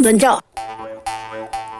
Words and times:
Донця, 0.00 0.38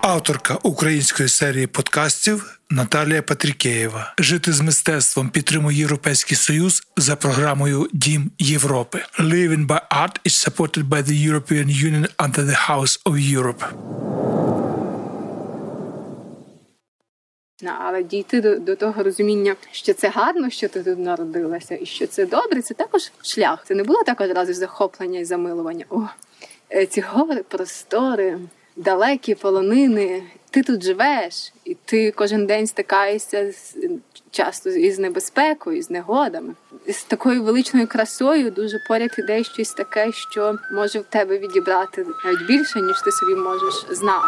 Авторка 0.02 0.58
української 0.62 1.28
серії 1.28 1.66
подкастів 1.66 2.60
Наталія 2.70 3.22
Патрікеєва. 3.22 4.14
Жити 4.18 4.52
з 4.52 4.60
мистецтвом 4.60 5.30
підтримує 5.30 5.78
Європейський 5.78 6.36
Союз 6.36 6.82
за 6.96 7.16
програмою 7.16 7.88
Дім 7.92 8.30
Європи. 8.38 9.02
Living 9.18 9.66
by 9.66 9.80
Art 9.90 10.20
is 10.26 10.48
supported 10.48 10.88
by 10.88 11.02
the 11.02 11.30
European 11.30 11.66
Union 11.66 12.06
under 12.18 12.44
the 12.44 12.68
House 12.68 13.02
of 13.04 13.38
Europe. 13.38 13.64
Ну, 17.62 17.70
Але 17.80 18.02
дійти 18.02 18.40
до, 18.40 18.56
до 18.56 18.76
того 18.76 19.02
розуміння, 19.02 19.56
що 19.72 19.94
це 19.94 20.08
гарно, 20.08 20.50
що 20.50 20.68
ти 20.68 20.82
тут 20.82 20.98
народилася, 20.98 21.78
і 21.80 21.86
що 21.86 22.06
це 22.06 22.26
добре, 22.26 22.62
це 22.62 22.74
також 22.74 23.12
шлях. 23.22 23.64
Це 23.66 23.74
не 23.74 23.84
було 23.84 24.02
так 24.02 24.20
одразу 24.20 24.54
захоплення 24.54 25.20
і 25.20 25.24
замилування. 25.24 25.84
О, 25.90 26.00
ці 26.90 27.00
гори, 27.00 27.42
простори, 27.48 28.38
далекі 28.76 29.34
полонини. 29.34 30.22
Ти 30.50 30.62
тут 30.62 30.82
живеш, 30.82 31.52
і 31.64 31.74
ти 31.74 32.10
кожен 32.10 32.46
день 32.46 32.66
стикаєшся 32.66 33.52
з 33.52 33.76
часто 34.30 34.70
із 34.70 34.98
небезпекою, 34.98 35.82
з 35.82 35.90
негодами. 35.90 36.54
З 36.88 37.04
такою 37.04 37.42
величною 37.42 37.86
красою 37.86 38.50
дуже 38.50 38.78
поряд 38.88 39.10
іде 39.18 39.44
щось 39.44 39.72
таке, 39.72 40.12
що 40.12 40.58
може 40.72 40.98
в 40.98 41.04
тебе 41.04 41.38
відібрати 41.38 42.06
навіть 42.24 42.46
більше, 42.46 42.80
ніж 42.80 43.02
ти 43.02 43.12
собі 43.12 43.34
можеш 43.34 43.86
знати. 43.90 44.26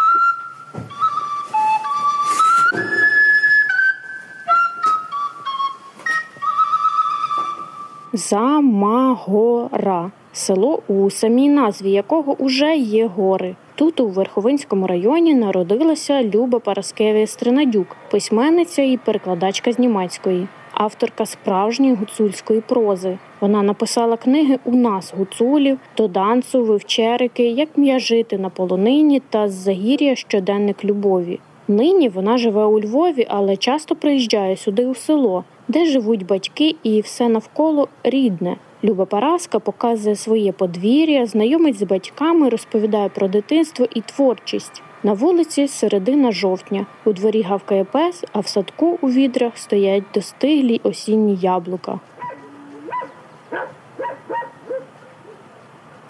Замагора 8.13 10.11
село, 10.33 10.83
у 10.89 11.11
самій 11.11 11.49
назві 11.49 11.91
якого 11.91 12.37
уже 12.39 12.77
є 12.77 13.07
гори. 13.07 13.57
Тут, 13.75 14.01
у 14.01 14.09
Верховинському 14.09 14.87
районі, 14.87 15.35
народилася 15.35 16.23
Люба 16.23 16.59
Параскевія 16.59 17.27
Стринадюк, 17.27 17.87
письменниця 18.11 18.83
і 18.83 18.97
перекладачка 18.97 19.73
з 19.73 19.79
німецької, 19.79 20.49
авторка 20.73 21.27
справжньої 21.27 21.95
гуцульської 21.95 22.61
прози. 22.61 23.19
Вона 23.41 23.63
написала 23.63 24.17
книги 24.17 24.59
У 24.65 24.77
нас 24.77 25.15
гуцулів, 25.19 25.79
до 25.97 26.09
данцу, 26.09 26.65
вивчерики, 26.65 27.43
як 27.43 27.79
м'яжити 27.79 28.39
на 28.39 28.49
полонині 28.49 29.23
та 29.31 29.49
з 29.49 29.53
загір'я 29.53 30.17
щоденник 30.17 30.85
любові. 30.85 31.41
Нині 31.69 32.09
вона 32.09 32.39
живе 32.39 32.65
у 32.65 32.81
Львові, 32.81 33.27
але 33.29 33.57
часто 33.57 33.97
приїжджає 33.97 34.57
сюди 34.57 34.87
у 34.87 34.95
село, 34.95 35.45
де 35.69 35.87
живуть 35.87 36.27
батьки 36.27 36.77
і 36.83 37.01
все 37.01 37.29
навколо 37.29 37.89
рідне. 38.05 38.57
Люба 38.85 39.05
Параска 39.05 39.59
показує 39.59 40.17
своє 40.17 40.53
подвір'я, 40.53 41.27
знайомить 41.27 41.79
з 41.79 41.83
батьками, 41.83 42.49
розповідає 42.49 43.09
про 43.09 43.29
дитинство 43.29 43.87
і 43.95 44.01
творчість. 44.01 44.83
На 45.03 45.13
вулиці 45.13 45.69
середина 45.69 46.33
жовтня. 46.33 46.87
У 47.05 47.13
дворі 47.13 47.43
гавкає 47.43 47.85
пес, 47.85 48.25
а 48.33 48.41
в 48.41 48.47
садку 48.47 48.99
у 49.01 49.11
відрах 49.11 49.59
стоять 49.59 50.05
достиглі 50.15 50.81
осінні 50.85 51.37
яблука. 51.37 52.01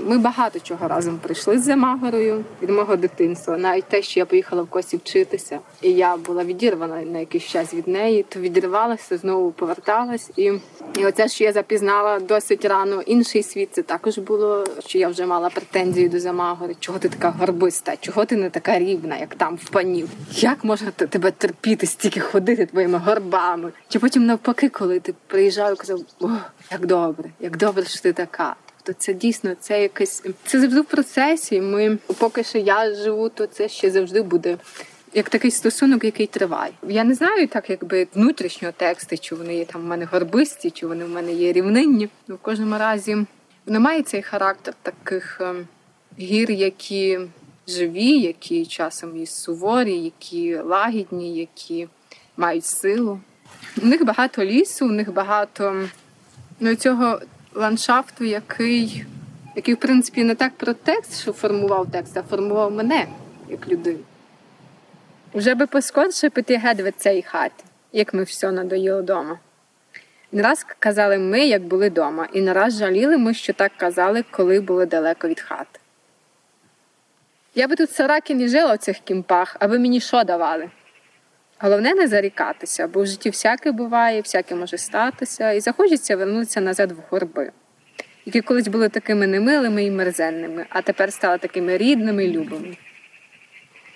Ми 0.06 0.18
багато 0.18 0.60
чого 0.60 0.88
разом 0.88 1.18
прийшли 1.18 1.58
з 1.58 1.64
Замагорою 1.64 2.44
від 2.62 2.70
мого 2.70 2.96
дитинства. 2.96 3.58
Навіть 3.58 3.84
те, 3.84 4.02
що 4.02 4.20
я 4.20 4.26
поїхала 4.26 4.62
в 4.62 4.66
Косі 4.66 4.96
вчитися, 4.96 5.58
і 5.82 5.92
я 5.92 6.16
була 6.16 6.44
відірвана 6.44 7.02
на 7.02 7.18
якийсь 7.18 7.44
час 7.44 7.74
від 7.74 7.88
неї, 7.88 8.24
то 8.28 8.40
відривалася, 8.40 9.16
знову 9.16 9.50
поверталась. 9.50 10.30
І, 10.36 10.52
і 10.98 11.06
оце, 11.06 11.28
що 11.28 11.44
я 11.44 11.52
запізнала 11.52 12.20
досить 12.20 12.64
рано 12.64 13.02
інший 13.02 13.42
світ, 13.42 13.68
це 13.72 13.82
також 13.82 14.18
було, 14.18 14.64
що 14.86 14.98
я 14.98 15.08
вже 15.08 15.26
мала 15.26 15.50
претензії 15.50 16.08
до 16.08 16.20
Замагори. 16.20 16.76
Чого 16.80 16.98
ти 16.98 17.08
така 17.08 17.30
горбиста? 17.30 17.96
Чого 17.96 18.24
ти 18.24 18.36
не 18.36 18.50
така 18.50 18.78
рівна, 18.78 19.16
як 19.16 19.34
там 19.34 19.56
в 19.56 19.70
панів? 19.70 20.08
Як 20.30 20.64
можна 20.64 20.90
тебе 20.90 21.30
терпіти, 21.30 21.86
стільки 21.86 22.20
ходити 22.20 22.66
твоїми 22.66 22.98
горбами? 22.98 23.72
Чи 23.88 23.98
потім 23.98 24.26
навпаки, 24.26 24.68
коли 24.68 25.00
ти 25.00 25.14
приїжджав 25.26 25.76
казав, 25.76 26.00
о, 26.20 26.28
як 26.70 26.86
добре, 26.86 27.30
як 27.40 27.56
добре, 27.56 27.84
що 27.84 28.00
ти 28.00 28.12
така. 28.12 28.56
То 28.82 28.92
це 28.92 29.14
дійсно 29.14 29.54
це 29.60 29.82
якесь 29.82 30.22
це 30.46 30.60
завжди 30.60 30.80
в 30.80 30.84
процесі. 30.84 31.60
Ми 31.60 31.98
поки 32.18 32.44
що 32.44 32.58
я 32.58 32.94
живу, 32.94 33.28
то 33.28 33.46
це 33.46 33.68
ще 33.68 33.90
завжди 33.90 34.22
буде 34.22 34.58
як 35.14 35.28
такий 35.28 35.50
стосунок, 35.50 36.04
який 36.04 36.26
триває. 36.26 36.72
Я 36.88 37.04
не 37.04 37.14
знаю 37.14 37.48
так, 37.48 37.70
якби 37.70 38.06
внутрішнього 38.14 38.72
тексту, 38.76 39.18
чи 39.18 39.34
вони 39.34 39.54
є 39.54 39.64
там 39.64 39.80
в 39.80 39.84
мене 39.84 40.04
горбисті, 40.04 40.70
чи 40.70 40.86
вони 40.86 41.04
в 41.04 41.08
мене 41.08 41.32
є 41.32 41.52
рівнинні. 41.52 42.08
Ну, 42.28 42.34
в 42.34 42.38
кожному 42.38 42.78
разі 42.78 43.16
воно 43.66 43.80
має 43.80 44.02
цей 44.02 44.22
характер 44.22 44.74
таких 44.82 45.40
ем, 45.40 45.66
гір, 46.18 46.50
які 46.50 47.20
живі, 47.68 48.18
які 48.18 48.66
часом 48.66 49.22
і 49.22 49.26
суворі, 49.26 49.98
які 49.98 50.56
лагідні, 50.56 51.36
які 51.36 51.88
мають 52.36 52.64
силу. 52.64 53.20
У 53.82 53.86
них 53.86 54.04
багато 54.04 54.44
лісу, 54.44 54.86
у 54.86 54.92
них 54.92 55.12
багато 55.12 55.88
ну, 56.60 56.74
цього 56.74 57.20
ландшафту, 57.54 58.24
який, 58.24 59.04
який, 59.56 59.74
в 59.74 59.76
принципі, 59.76 60.24
не 60.24 60.34
так 60.34 60.52
про 60.56 60.74
текст, 60.74 61.20
що 61.20 61.32
формував 61.32 61.86
текст, 61.92 62.16
а 62.16 62.22
формував 62.22 62.72
мене 62.72 63.06
як 63.48 63.68
людину. 63.68 63.98
Вже 65.34 65.54
би 65.54 65.66
поскорше 65.66 66.30
піти 66.30 66.56
геть 66.56 66.80
від 66.80 67.00
цієї 67.00 67.22
хати, 67.22 67.64
як 67.92 68.14
ми 68.14 68.22
все 68.22 68.52
надоїли 68.52 69.02
вдома. 69.02 69.38
Не 70.32 70.42
раз 70.42 70.66
казали 70.78 71.18
ми, 71.18 71.40
як 71.46 71.62
були 71.62 71.88
вдома, 71.88 72.28
і 72.32 72.40
не 72.40 72.52
раз 72.52 72.78
жаліли 72.78 73.18
ми, 73.18 73.34
що 73.34 73.52
так 73.52 73.72
казали, 73.76 74.24
коли 74.30 74.60
були 74.60 74.86
далеко 74.86 75.28
від 75.28 75.40
хати. 75.40 75.80
Я 77.54 77.68
би 77.68 77.76
тут 77.76 77.90
сараки 77.90 78.34
не 78.34 78.48
жила 78.48 78.74
в 78.74 78.78
цих 78.78 78.98
кімпах, 78.98 79.56
аби 79.60 79.78
мені 79.78 80.00
що 80.00 80.24
давали. 80.24 80.70
Головне 81.64 81.94
не 81.94 82.08
зарікатися, 82.08 82.88
бо 82.88 83.02
в 83.02 83.06
житті 83.06 83.30
всяке 83.30 83.72
буває, 83.72 84.20
всяке 84.20 84.54
може 84.54 84.78
статися, 84.78 85.52
і 85.52 85.60
захочеться 85.60 86.16
вернутися 86.16 86.60
назад 86.60 86.92
в 86.92 86.96
горби, 87.10 87.52
які 88.26 88.40
колись 88.40 88.68
були 88.68 88.88
такими 88.88 89.26
немилими 89.26 89.84
і 89.84 89.90
мерзенними, 89.90 90.66
а 90.68 90.82
тепер 90.82 91.12
стали 91.12 91.38
такими 91.38 91.76
рідними 91.76 92.24
і 92.24 92.30
любими. 92.30 92.76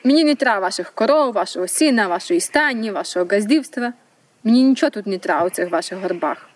Мені 0.04 0.24
не 0.24 0.34
треба 0.34 0.60
ваших 0.60 0.92
коров, 0.92 1.32
вашого 1.32 1.66
сіна, 1.66 2.08
вашої 2.08 2.40
стані, 2.40 2.90
вашого 2.90 3.26
газдівства. 3.30 3.92
Мені 4.44 4.62
нічого 4.62 4.90
тут 4.90 5.06
не 5.06 5.18
треба 5.18 5.46
у 5.46 5.50
цих 5.50 5.70
ваших 5.70 5.98
горбах. 5.98 6.48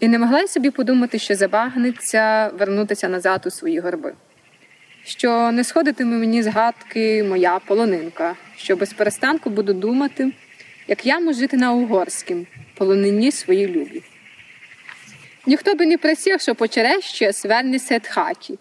І 0.00 0.08
не 0.08 0.18
могла 0.18 0.40
й 0.40 0.48
собі 0.48 0.70
подумати, 0.70 1.18
що 1.18 1.34
забагнеться 1.34 2.50
вернутися 2.58 3.08
назад 3.08 3.42
у 3.46 3.50
свої 3.50 3.80
горби. 3.80 4.12
Що 5.04 5.52
не 5.52 5.64
сходитиме 5.64 6.16
мені 6.16 6.42
згадки 6.42 7.22
моя 7.22 7.58
полонинка, 7.58 8.36
що 8.56 8.76
без 8.76 8.92
перестанку 8.92 9.50
буду 9.50 9.72
думати, 9.72 10.32
як 10.88 11.06
я 11.06 11.20
можу 11.20 11.40
жити 11.40 11.56
на 11.56 11.72
угорськім, 11.72 12.46
полонині 12.74 13.32
свої 13.32 13.66
любі. 13.66 14.02
Ніхто 15.46 15.74
би 15.74 15.86
не 15.86 15.98
присів, 15.98 16.40
що 16.40 16.54
почерещує 16.54 17.32
свернеться 17.32 17.94
від 17.94 18.06
хаті, 18.06 18.58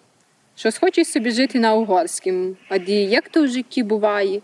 що 0.55 0.71
схоче 0.71 1.05
собі 1.05 1.31
жити 1.31 1.59
на 1.59 1.73
угорськім, 1.73 2.57
а 2.69 2.77
ді, 2.77 3.03
як 3.03 3.29
то 3.29 3.43
в 3.43 3.47
житті 3.47 3.83
буває. 3.83 4.41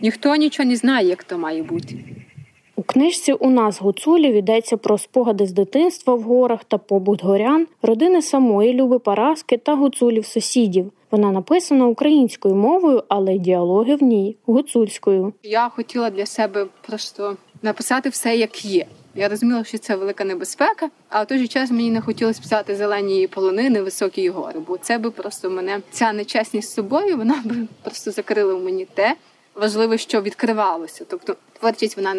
Ніхто 0.00 0.36
нічого 0.36 0.68
не 0.68 0.76
знає, 0.76 1.08
як 1.08 1.24
то 1.24 1.38
має 1.38 1.62
бути. 1.62 1.94
У 2.78 2.82
книжці 2.82 3.32
У 3.32 3.50
нас 3.50 3.80
гуцулів 3.80 4.34
йдеться 4.34 4.76
про 4.76 4.98
спогади 4.98 5.46
з 5.46 5.52
дитинства 5.52 6.14
в 6.14 6.22
горах 6.22 6.64
та 6.64 6.78
побут 6.78 7.24
горян, 7.24 7.66
родини 7.82 8.22
самої 8.22 8.74
Люби 8.74 8.98
Параски 8.98 9.56
та 9.56 9.74
гуцулів 9.74 10.26
сусідів. 10.26 10.92
Вона 11.10 11.32
написана 11.32 11.86
українською 11.86 12.54
мовою, 12.54 13.02
але 13.08 13.38
діалоги 13.38 13.96
в 13.96 14.02
ній 14.02 14.36
гуцульською. 14.46 15.32
Я 15.42 15.68
хотіла 15.68 16.10
для 16.10 16.26
себе 16.26 16.66
просто 16.86 17.36
написати 17.62 18.08
все, 18.08 18.36
як 18.36 18.64
є. 18.64 18.86
Я 19.14 19.28
розуміла, 19.28 19.64
що 19.64 19.78
це 19.78 19.96
велика 19.96 20.24
небезпека, 20.24 20.90
а 21.08 21.22
в 21.22 21.26
той 21.26 21.38
же 21.38 21.46
час 21.46 21.70
мені 21.70 21.90
не 21.90 22.00
хотілося 22.00 22.42
писати 22.42 22.76
зелені 22.76 23.26
полонини, 23.26 23.82
високі 23.82 24.28
гори, 24.28 24.60
бо 24.68 24.78
це 24.78 24.98
би 24.98 25.10
просто 25.10 25.50
мене 25.50 25.80
ця 25.90 26.12
нечесність 26.12 26.70
з 26.70 26.74
собою, 26.74 27.16
вона 27.16 27.42
би 27.44 27.54
просто 27.82 28.10
закрила 28.10 28.54
в 28.54 28.62
мені 28.62 28.86
те 28.94 29.14
важливе, 29.56 29.98
що 29.98 30.22
відкривалося. 30.22 31.04
Тобто 31.08 31.36
творчість 31.58 31.96
вона 31.96 32.14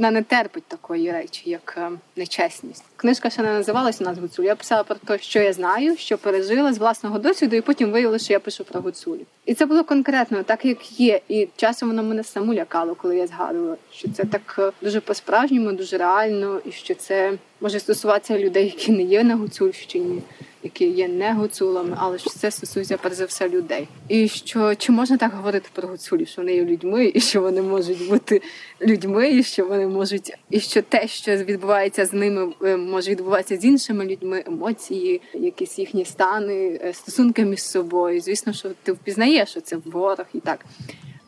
вона 0.00 0.10
не 0.10 0.22
терпить 0.22 0.64
такої 0.64 1.12
речі, 1.12 1.50
як 1.50 1.74
е, 1.78 1.90
нечесність. 2.16 2.84
Книжка 2.96 3.30
ще 3.30 3.42
не 3.42 3.52
називалась 3.52 4.00
у 4.00 4.04
нас 4.04 4.18
Гуцулі. 4.18 4.46
Я 4.46 4.56
писала 4.56 4.82
про 4.82 4.96
те, 4.96 5.18
що 5.18 5.40
я 5.40 5.52
знаю, 5.52 5.96
що 5.96 6.18
пережила 6.18 6.72
з 6.72 6.78
власного 6.78 7.18
досвіду, 7.18 7.56
і 7.56 7.60
потім 7.60 7.90
виявилося, 7.90 8.24
що 8.24 8.32
я 8.32 8.40
пишу 8.40 8.64
про 8.64 8.80
Гуцулі. 8.80 9.20
І 9.46 9.54
це 9.54 9.66
було 9.66 9.84
конкретно, 9.84 10.42
так 10.42 10.64
як 10.64 11.00
є. 11.00 11.20
І 11.28 11.48
часом 11.56 11.88
воно 11.88 12.02
мене 12.02 12.24
саму 12.24 12.54
лякало, 12.54 12.94
коли 12.94 13.16
я 13.16 13.26
згадувала, 13.26 13.76
що 13.92 14.08
це 14.10 14.24
так 14.24 14.56
е, 14.58 14.72
дуже 14.82 15.00
по-справжньому, 15.00 15.72
дуже 15.72 15.98
реально, 15.98 16.60
і 16.64 16.72
що 16.72 16.94
це 16.94 17.32
може 17.60 17.80
стосуватися 17.80 18.38
людей, 18.38 18.64
які 18.64 18.92
не 18.92 19.02
є 19.02 19.24
на 19.24 19.36
Гуцульщині 19.36 20.22
які 20.62 20.86
є 20.86 21.08
не 21.08 21.32
гуцулами, 21.32 21.96
але 22.00 22.18
що 22.18 22.30
це 22.30 22.50
стосується 22.50 22.96
перш 22.96 23.14
за 23.14 23.24
все 23.24 23.48
людей. 23.48 23.88
І 24.08 24.28
що 24.28 24.74
чи 24.74 24.92
можна 24.92 25.16
так 25.16 25.32
говорити 25.32 25.68
про 25.72 25.88
гуцулів, 25.88 26.28
що 26.28 26.42
вони 26.42 26.54
є 26.54 26.64
людьми, 26.64 27.12
і 27.14 27.20
що 27.20 27.40
вони 27.40 27.62
можуть 27.62 28.08
бути 28.08 28.42
людьми, 28.80 29.30
і 29.30 29.42
що 29.42 29.66
вони 29.66 29.86
можуть, 29.86 30.32
і 30.50 30.60
що 30.60 30.82
те, 30.82 31.08
що 31.08 31.36
відбувається 31.36 32.06
з 32.06 32.12
ними, 32.12 32.52
е, 32.64 32.76
може 32.76 33.10
відбуватися 33.10 33.56
з 33.56 33.64
іншими 33.64 34.04
людьми, 34.04 34.44
емоції, 34.46 35.20
якісь 35.34 35.78
їхні 35.78 36.04
стани, 36.04 36.80
е, 36.84 36.92
стосунки 36.92 37.44
між 37.44 37.62
собою. 37.62 38.20
Звісно, 38.20 38.52
що 38.52 38.68
ти 38.82 38.92
впізнаєш, 38.92 39.48
що 39.48 39.60
це 39.60 39.76
ворог 39.84 40.26
і 40.34 40.40
так. 40.40 40.64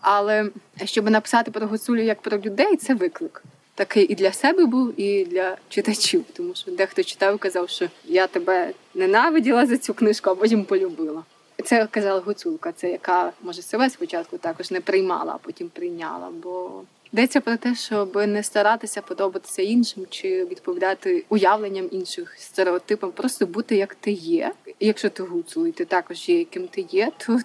Але 0.01 0.51
щоб 0.85 1.11
написати 1.11 1.51
про 1.51 1.67
гуцулів 1.67 2.05
як 2.05 2.23
про 2.23 2.39
людей, 2.39 2.77
це 2.77 2.95
виклик 2.95 3.43
такий 3.83 4.05
і 4.05 4.15
для 4.15 4.33
себе 4.33 4.67
був, 4.67 5.01
і 5.01 5.25
для 5.25 5.57
читачів. 5.69 6.25
Тому 6.33 6.55
що 6.55 6.71
дехто 6.71 7.03
читав 7.03 7.35
і 7.35 7.39
казав, 7.39 7.69
що 7.69 7.89
я 8.05 8.27
тебе 8.27 8.73
ненавиділа 8.95 9.67
за 9.67 9.77
цю 9.79 9.95
книжку, 9.95 10.31
а 10.31 10.35
потім 10.35 10.65
полюбила. 10.65 11.23
Це 11.65 11.87
казала 11.91 12.21
Гуцулка, 12.21 12.73
це 12.73 12.91
яка 12.91 13.33
може 13.43 13.63
себе 13.63 13.91
спочатку 13.91 14.39
також 14.39 14.71
не 14.71 14.81
приймала, 14.81 15.33
а 15.35 15.39
потім 15.39 15.69
прийняла. 15.69 16.29
Бо 16.43 16.83
йдеться 17.13 17.41
про 17.41 17.57
те, 17.57 17.75
щоб 17.75 18.17
не 18.17 18.43
старатися 18.43 19.03
подобатися 19.03 19.63
іншим 19.63 20.07
чи 20.11 20.45
відповідати 20.45 21.25
уявленням 21.29 21.89
інших 21.91 22.35
стереотипам, 22.39 23.13
просто 23.13 23.47
бути 23.47 23.77
як 23.77 23.95
ти 23.95 24.11
є. 24.11 24.53
І 24.79 24.87
якщо 24.87 25.11
ти 25.11 25.23
гуцул, 25.23 25.67
і 25.67 25.73
ти 25.73 25.85
також 25.85 26.29
є, 26.29 26.39
яким 26.39 26.69
ти 26.69 26.87
є, 26.91 27.11
то 27.27 27.39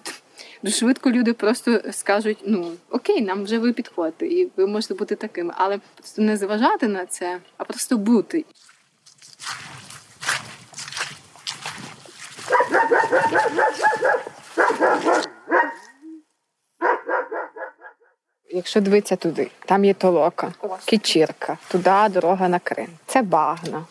дуже 0.62 0.76
швидко 0.76 1.10
люди 1.10 1.32
просто 1.32 1.80
скажуть: 1.92 2.38
ну 2.46 2.72
окей, 2.90 3.22
нам 3.22 3.44
вже 3.44 3.58
ви 3.58 3.72
підходите, 3.72 4.26
і 4.26 4.50
ви 4.56 4.66
можете 4.66 4.94
бути 4.94 5.16
такими, 5.16 5.54
але 5.56 5.78
просто 5.94 6.22
не 6.22 6.36
зважати 6.36 6.88
на 6.88 7.06
це, 7.06 7.38
а 7.56 7.64
просто 7.64 7.96
бути. 7.96 8.44
Якщо 18.50 18.80
дивитися 18.80 19.16
туди, 19.16 19.50
там 19.66 19.84
є 19.84 19.94
толока, 19.94 20.52
кічірка, 20.84 21.58
туди 21.68 22.08
дорога 22.10 22.48
на 22.48 22.58
Крим. 22.58 22.88
Це 23.06 23.22
багна. 23.22 23.84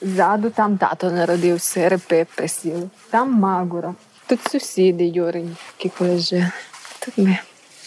Ззаду 0.00 0.50
там 0.50 0.78
тато 0.78 1.10
народився, 1.10 1.88
репи 1.88 2.26
присіли. 2.34 2.90
Там 3.10 3.32
Магура. 3.32 3.94
Тут 4.28 4.40
сусіди 4.50 5.04
Юринь, 5.04 5.56
які 5.78 5.96
коли 5.98 6.18
жили. 6.18 6.50
Тут 6.98 7.18
ми 7.18 7.38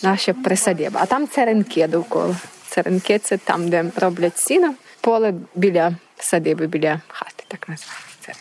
наша 0.04 0.34
присадіба. 0.34 1.00
А 1.04 1.06
там 1.06 1.28
церенки 1.28 1.88
довкола. 1.88 2.36
Церенки 2.68 3.20
це 3.20 3.38
там, 3.38 3.70
де 3.70 3.92
роблять 3.96 4.38
сіно, 4.38 4.74
поле 5.02 5.34
біля 5.56 5.96
садиби, 6.18 6.68
біля 6.68 7.02
хати, 7.08 7.44
так 7.48 7.70
називається. 7.70 8.34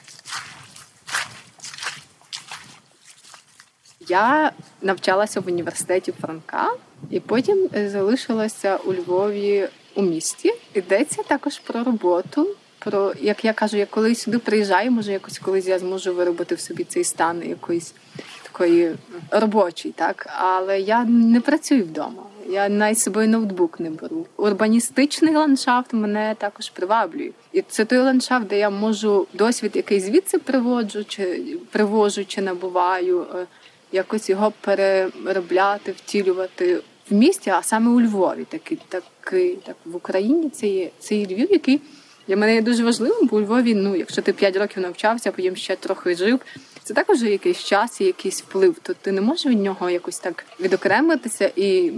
Я 4.08 4.52
навчалася 4.82 5.40
в 5.40 5.46
університеті 5.46 6.12
Франка 6.20 6.70
і 7.10 7.20
потім 7.20 7.68
залишилася 7.86 8.76
у 8.76 8.94
Львові 8.94 9.68
у 9.94 10.02
місті. 10.02 10.54
Йдеться 10.74 11.22
також 11.22 11.58
про 11.58 11.84
роботу 11.84 12.48
про 12.90 13.12
як 13.20 13.44
я 13.44 13.52
кажу, 13.52 13.76
я 13.76 13.86
коли 13.86 14.14
сюди 14.14 14.38
приїжджаю, 14.38 14.90
може 14.90 15.12
якось 15.12 15.38
колись 15.38 15.66
я 15.66 15.78
зможу 15.78 16.14
виробити 16.14 16.54
в 16.54 16.60
собі 16.60 16.84
цей 16.84 17.04
стан 17.04 17.42
якоїсь 17.48 17.94
такої 18.42 18.96
робочий, 19.30 19.92
так 19.92 20.26
але 20.38 20.80
я 20.80 21.04
не 21.04 21.40
працюю 21.40 21.84
вдома. 21.84 22.22
Я 22.50 22.68
навіть 22.68 22.98
собою 22.98 23.28
ноутбук 23.28 23.80
не 23.80 23.90
беру. 23.90 24.26
Урбаністичний 24.36 25.34
ландшафт 25.34 25.92
мене 25.92 26.34
також 26.38 26.70
приваблює, 26.70 27.30
і 27.52 27.62
це 27.62 27.84
той 27.84 27.98
ландшафт, 27.98 28.46
де 28.46 28.58
я 28.58 28.70
можу 28.70 29.26
досвід, 29.32 29.72
який 29.74 30.00
звідси 30.00 30.38
приводжу, 30.38 31.04
чи 31.04 31.56
привожу, 31.70 32.24
чи 32.24 32.42
набуваю, 32.42 33.26
е, 33.34 33.46
якось 33.92 34.30
його 34.30 34.52
переробляти, 34.60 35.92
втілювати 35.92 36.80
в 37.10 37.14
місті, 37.14 37.50
а 37.50 37.62
саме 37.62 37.90
у 37.90 38.00
Львові. 38.00 38.44
Такий 38.48 38.78
такий 38.88 39.56
так 39.56 39.76
в 39.84 39.96
Україні. 39.96 40.50
Це 40.50 40.66
є 40.66 40.90
це 40.98 41.14
є 41.14 41.26
Львів, 41.26 41.50
який 41.50 41.80
для 42.28 42.36
мене 42.36 42.54
є 42.54 42.62
дуже 42.62 42.84
важливим, 42.84 43.26
бо 43.26 43.36
у 43.36 43.40
Львові, 43.40 43.74
ну, 43.74 43.96
якщо 43.96 44.22
ти 44.22 44.32
5 44.32 44.56
років 44.56 44.82
навчався, 44.82 45.32
потім 45.32 45.56
ще 45.56 45.76
трохи 45.76 46.14
жив, 46.14 46.40
це 46.82 46.94
також 46.94 47.22
якийсь 47.22 47.58
час 47.58 48.00
і 48.00 48.04
якийсь 48.04 48.42
вплив. 48.42 48.76
То 48.82 48.94
ти 48.94 49.12
не 49.12 49.20
можеш 49.20 49.46
від 49.46 49.60
нього 49.60 49.90
якось 49.90 50.18
так 50.18 50.44
відокремитися 50.60 51.52
і 51.56 51.92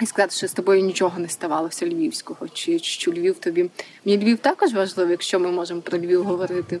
і 0.00 0.06
сказати, 0.06 0.34
що 0.34 0.48
з 0.48 0.52
тобою 0.52 0.82
нічого 0.82 1.18
не 1.18 1.28
ставалося 1.28 1.86
львівського, 1.86 2.48
чи 2.48 2.78
що 2.78 3.12
Львів 3.12 3.38
тобі. 3.38 3.70
Мені 4.04 4.24
Львів 4.24 4.38
також 4.38 4.72
важливий, 4.72 5.10
якщо 5.10 5.40
ми 5.40 5.50
можемо 5.50 5.80
про 5.80 5.98
Львів 5.98 6.24
говорити, 6.24 6.80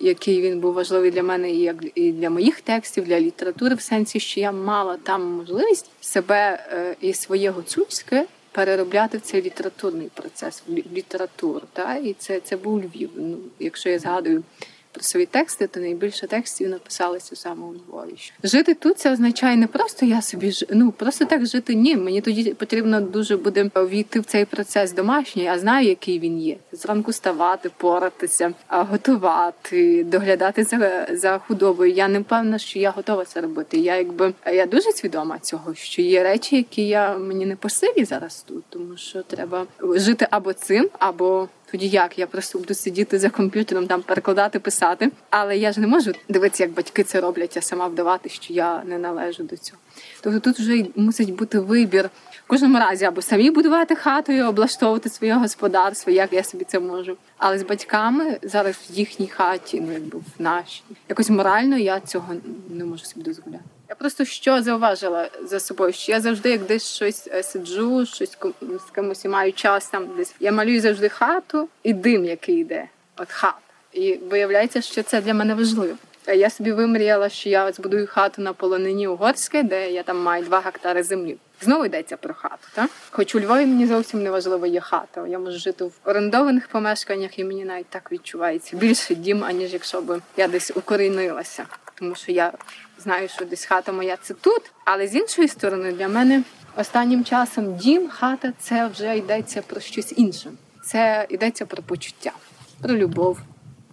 який 0.00 0.40
він 0.40 0.60
був 0.60 0.74
важливий 0.74 1.10
для 1.10 1.22
мене 1.22 1.50
і 1.50 1.58
як 1.58 1.76
і 1.94 2.12
для 2.12 2.30
моїх 2.30 2.60
текстів, 2.60 3.04
для 3.04 3.20
літератури, 3.20 3.74
в 3.74 3.80
сенсі, 3.80 4.20
що 4.20 4.40
я 4.40 4.52
мала 4.52 4.96
там 4.96 5.22
можливість 5.24 5.90
себе 6.00 6.66
е, 6.72 6.96
і 7.00 7.14
своє 7.14 7.50
гуцульське 7.50 8.26
переробляти 8.52 9.18
цей 9.18 9.42
літературний 9.42 10.10
процес 10.14 10.62
в 10.66 10.72
літературу. 10.72 11.62
Та? 11.72 11.94
І 11.94 12.12
це 12.12 12.40
це 12.40 12.56
був 12.56 12.78
Львів. 12.78 13.10
Ну, 13.16 13.38
Якщо 13.58 13.90
я 13.90 13.98
згадую 13.98 14.42
свої 15.00 15.26
тексти, 15.26 15.66
то 15.66 15.80
найбільше 15.80 16.26
текстів 16.26 16.68
написалося 16.68 17.36
саме 17.36 17.66
у 17.66 17.74
Львові. 17.74 18.14
Жити 18.44 18.74
тут 18.74 18.98
це 18.98 19.12
означає 19.12 19.56
не 19.56 19.66
просто 19.66 20.06
я 20.06 20.22
собі 20.22 20.52
ж 20.52 20.66
ну 20.70 20.92
просто 20.92 21.24
так 21.24 21.46
жити. 21.46 21.74
Ні, 21.74 21.96
мені 21.96 22.20
тоді 22.20 22.54
потрібно 22.54 23.00
дуже 23.00 23.36
буде 23.36 23.70
війти 23.76 24.20
в 24.20 24.24
цей 24.24 24.44
процес 24.44 24.92
домашній. 24.92 25.42
Я 25.42 25.58
знаю, 25.58 25.88
який 25.88 26.18
він 26.18 26.40
є. 26.40 26.56
Зранку 26.72 27.12
ставати, 27.12 27.70
поратися, 27.76 28.52
готувати, 28.68 30.04
доглядати 30.04 30.64
за 30.64 31.06
за 31.12 31.38
худобою. 31.38 31.92
Я 31.92 32.08
не 32.08 32.20
певна, 32.20 32.58
що 32.58 32.78
я 32.78 32.90
готова 32.90 33.24
це 33.24 33.40
робити. 33.40 33.78
Я 33.78 33.96
якби 33.96 34.32
я 34.46 34.66
дуже 34.66 34.92
свідома 34.92 35.38
цього, 35.38 35.74
що 35.74 36.02
є 36.02 36.22
речі, 36.22 36.56
які 36.56 36.86
я 36.86 37.18
мені 37.18 37.46
не 37.46 37.56
по 37.56 37.68
силі 37.68 38.04
зараз 38.04 38.44
тут, 38.48 38.64
тому 38.68 38.96
що 38.96 39.22
треба 39.22 39.66
жити 39.80 40.26
або 40.30 40.52
цим, 40.52 40.88
або 40.98 41.48
тоді 41.72 41.88
як 41.88 42.18
я 42.18 42.26
просто 42.26 42.58
буду 42.58 42.74
сидіти 42.74 43.18
за 43.18 43.30
комп'ютером, 43.30 43.86
там 43.86 44.02
перекладати, 44.02 44.58
писати. 44.58 45.10
Але 45.30 45.56
я 45.56 45.72
ж 45.72 45.80
не 45.80 45.86
можу 45.86 46.12
дивитися, 46.28 46.62
як 46.62 46.72
батьки 46.72 47.04
це 47.04 47.20
роблять, 47.20 47.56
а 47.56 47.60
сама 47.60 47.86
вдавати, 47.86 48.28
що 48.28 48.52
я 48.52 48.82
не 48.84 48.98
належу 48.98 49.42
до 49.42 49.56
цього. 49.56 49.78
Тобто 50.20 50.40
тут 50.40 50.58
вже 50.58 50.84
мусить 50.96 51.34
бути 51.34 51.58
вибір 51.58 52.10
в 52.44 52.46
кожному 52.46 52.78
разі 52.78 53.04
або 53.04 53.22
самі 53.22 53.50
будувати 53.50 53.94
хату 53.94 54.32
і 54.32 54.42
облаштовувати 54.42 55.08
своє 55.08 55.34
господарство, 55.34 56.12
як 56.12 56.32
я 56.32 56.44
собі 56.44 56.64
це 56.64 56.80
можу. 56.80 57.16
Але 57.38 57.58
з 57.58 57.62
батьками 57.62 58.38
зараз 58.42 58.74
в 58.74 58.94
їхній 58.94 59.26
хаті, 59.26 59.80
ну 59.80 59.92
якби 59.92 60.18
в 60.18 60.42
нашій, 60.42 60.82
якось 61.08 61.30
морально 61.30 61.76
я 61.76 62.00
цього 62.00 62.34
не 62.70 62.84
можу 62.84 63.04
собі 63.04 63.24
дозволяти. 63.24 63.64
Просто 64.02 64.24
що 64.24 64.62
зауважила 64.62 65.28
за 65.44 65.60
собою, 65.60 65.92
що 65.92 66.12
я 66.12 66.20
завжди, 66.20 66.50
як 66.50 66.62
десь 66.62 66.94
щось 66.94 67.28
е, 67.32 67.42
сиджу, 67.42 68.06
щось 68.06 68.38
з 68.60 68.90
кимось 68.94 69.24
маю 69.24 69.52
час 69.52 69.86
там 69.86 70.08
десь. 70.16 70.34
Я 70.40 70.52
малюю 70.52 70.80
завжди 70.80 71.08
хату 71.08 71.68
і 71.82 71.92
дим, 71.92 72.24
який 72.24 72.56
йде. 72.56 72.88
От 73.16 73.32
хат. 73.32 73.54
І 73.92 74.14
виявляється, 74.14 74.80
що 74.82 75.02
це 75.02 75.20
для 75.20 75.34
мене 75.34 75.54
важливо. 75.54 75.96
Я 76.26 76.50
собі 76.50 76.72
вимріяла, 76.72 77.28
що 77.28 77.48
я 77.48 77.72
збудую 77.72 78.06
хату 78.06 78.42
на 78.42 78.52
полонині 78.52 79.08
Угорське, 79.08 79.62
де 79.62 79.90
я 79.90 80.02
там 80.02 80.22
маю 80.22 80.44
два 80.44 80.60
гектари 80.60 81.02
землі. 81.02 81.36
Знову 81.60 81.84
йдеться 81.84 82.16
про 82.16 82.34
хату. 82.34 82.68
Так? 82.74 82.90
Хоч 83.10 83.34
у 83.34 83.40
Львові 83.40 83.66
мені 83.66 83.86
зовсім 83.86 84.22
не 84.22 84.30
важливо 84.30 84.66
є 84.66 84.80
хата. 84.80 85.26
Я 85.26 85.38
можу 85.38 85.58
жити 85.58 85.84
в 85.84 85.92
орендованих 86.04 86.68
помешканнях, 86.68 87.38
і 87.38 87.44
мені 87.44 87.64
навіть 87.64 87.86
так 87.86 88.12
відчувається 88.12 88.76
більше 88.76 89.14
дім, 89.14 89.44
аніж 89.44 89.72
якщо 89.72 90.00
б 90.00 90.20
я 90.36 90.48
десь 90.48 90.72
укорінилася. 90.76 91.66
Тому 91.94 92.14
що 92.14 92.32
я 92.32 92.52
знаю, 93.02 93.28
що 93.28 93.44
десь 93.44 93.64
хата 93.64 93.92
моя 93.92 94.16
це 94.22 94.34
тут. 94.34 94.62
Але 94.84 95.08
з 95.08 95.14
іншої 95.14 95.48
сторони, 95.48 95.92
для 95.92 96.08
мене 96.08 96.42
останнім 96.76 97.24
часом 97.24 97.76
дім, 97.76 98.08
хата 98.08 98.52
це 98.60 98.86
вже 98.86 99.16
йдеться 99.16 99.62
про 99.62 99.80
щось 99.80 100.14
інше. 100.16 100.50
Це 100.84 101.26
йдеться 101.30 101.66
про 101.66 101.82
почуття, 101.82 102.32
про 102.82 102.96
любов, 102.96 103.38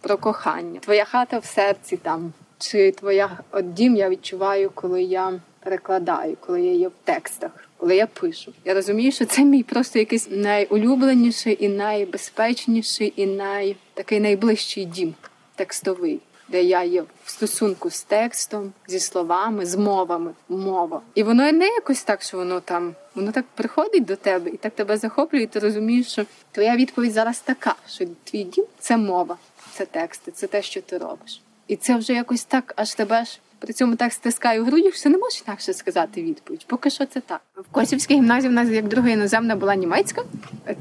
про 0.02 0.18
кохання. 0.18 0.80
Твоя 0.80 1.06
хата 1.06 1.40
в 1.40 1.46
серці 1.46 1.98
там. 1.98 2.34
Чи 2.58 2.92
твоя 2.92 3.40
от 3.52 3.74
дім 3.74 3.96
я 3.96 4.10
відчуваю, 4.10 4.72
коли 4.76 5.04
я 5.04 5.40
перекладаю, 5.60 6.38
коли 6.40 6.62
я 6.62 6.74
є 6.74 6.88
в 6.88 6.92
текстах, 7.04 7.52
коли 7.78 7.96
я 7.96 8.08
пишу. 8.08 8.54
Я 8.66 8.74
розумію, 8.74 9.12
що 9.12 9.26
це 9.26 9.44
мій 9.44 9.64
просто 9.64 10.00
якийсь 10.00 10.28
найулюбленіший 10.32 11.66
і 11.66 11.70
найбезпечніший, 11.70 13.14
і 13.16 13.26
най 13.26 13.76
такий 13.94 14.20
найближчий 14.20 14.86
дім 14.86 15.14
текстовий. 15.56 16.20
Де 16.52 16.64
я 16.64 16.84
є 16.84 17.02
в 17.02 17.30
стосунку 17.30 17.90
з 17.90 18.02
текстом, 18.02 18.74
зі 18.88 19.00
словами, 19.00 19.66
з 19.66 19.76
мовами, 19.76 20.32
мова. 20.50 21.02
І 21.16 21.24
воно 21.24 21.52
не 21.52 21.68
якось 21.68 22.04
так, 22.04 22.22
що 22.22 22.38
воно 22.38 22.60
там, 22.60 22.96
воно 23.16 23.32
так 23.32 23.46
приходить 23.56 24.06
до 24.06 24.16
тебе 24.16 24.50
і 24.50 24.58
так 24.58 24.74
тебе 24.76 24.98
захоплює, 24.98 25.42
і 25.42 25.48
ти 25.48 25.60
розумієш, 25.60 26.12
що 26.12 26.26
твоя 26.52 26.76
відповідь 26.76 27.14
зараз 27.14 27.40
така, 27.40 27.76
що 27.88 28.06
твій 28.24 28.44
дім 28.44 28.66
це 28.80 28.98
мова, 28.98 29.38
це 29.74 29.86
тексти, 29.86 30.32
це 30.32 30.48
те, 30.48 30.62
що 30.62 30.82
ти 30.82 30.98
робиш. 30.98 31.42
І 31.68 31.76
це 31.76 31.96
вже 31.96 32.14
якось 32.14 32.44
так, 32.44 32.74
аж 32.76 32.94
тебе 32.96 33.26
ж 33.26 33.40
при 33.60 33.74
цьому 33.74 33.96
так 33.96 34.14
стискає 34.14 34.62
у 34.62 34.66
грудях, 34.66 34.96
що 34.96 35.10
не 35.10 35.18
можеш 35.18 35.44
інакше 35.48 35.74
сказати 35.74 36.24
відповідь. 36.24 36.66
Поки 36.68 36.90
що 36.90 37.06
це 37.06 37.20
так. 37.20 37.42
В 37.56 37.72
Косівській 37.72 38.14
гімназії 38.14 38.50
в 38.50 38.54
нас 38.54 38.70
як 38.70 38.88
друга 38.88 39.10
іноземна 39.10 39.56
була 39.56 39.76
німецька, 39.76 40.24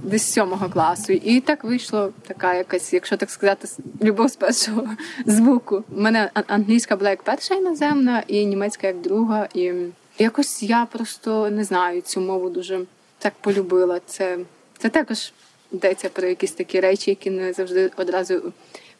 десь 0.02 0.32
сьомого 0.32 0.68
класу. 0.68 1.12
І 1.12 1.40
так 1.40 1.64
вийшло 1.64 2.12
така 2.26 2.54
якась, 2.54 2.92
якщо 2.92 3.16
так 3.16 3.30
сказати, 3.30 3.68
любов 4.02 4.28
з 4.28 4.36
першого 4.36 4.88
звуку. 5.26 5.84
У 5.96 6.00
мене 6.00 6.30
англійська 6.46 6.96
була 6.96 7.10
як 7.10 7.22
перша 7.22 7.54
іноземна, 7.54 8.22
і 8.26 8.46
німецька 8.46 8.86
як 8.86 9.00
друга. 9.00 9.48
І 9.54 9.72
якось 10.18 10.62
я 10.62 10.86
просто 10.92 11.50
не 11.50 11.64
знаю 11.64 12.00
цю 12.00 12.20
мову 12.20 12.50
дуже 12.50 12.80
так 13.18 13.32
полюбила. 13.40 14.00
Це, 14.06 14.38
це 14.78 14.88
також 14.88 15.32
йдеться 15.72 16.08
про 16.08 16.28
якісь 16.28 16.52
такі 16.52 16.80
речі, 16.80 17.10
які 17.10 17.30
не 17.30 17.52
завжди 17.52 17.90
одразу 17.96 18.52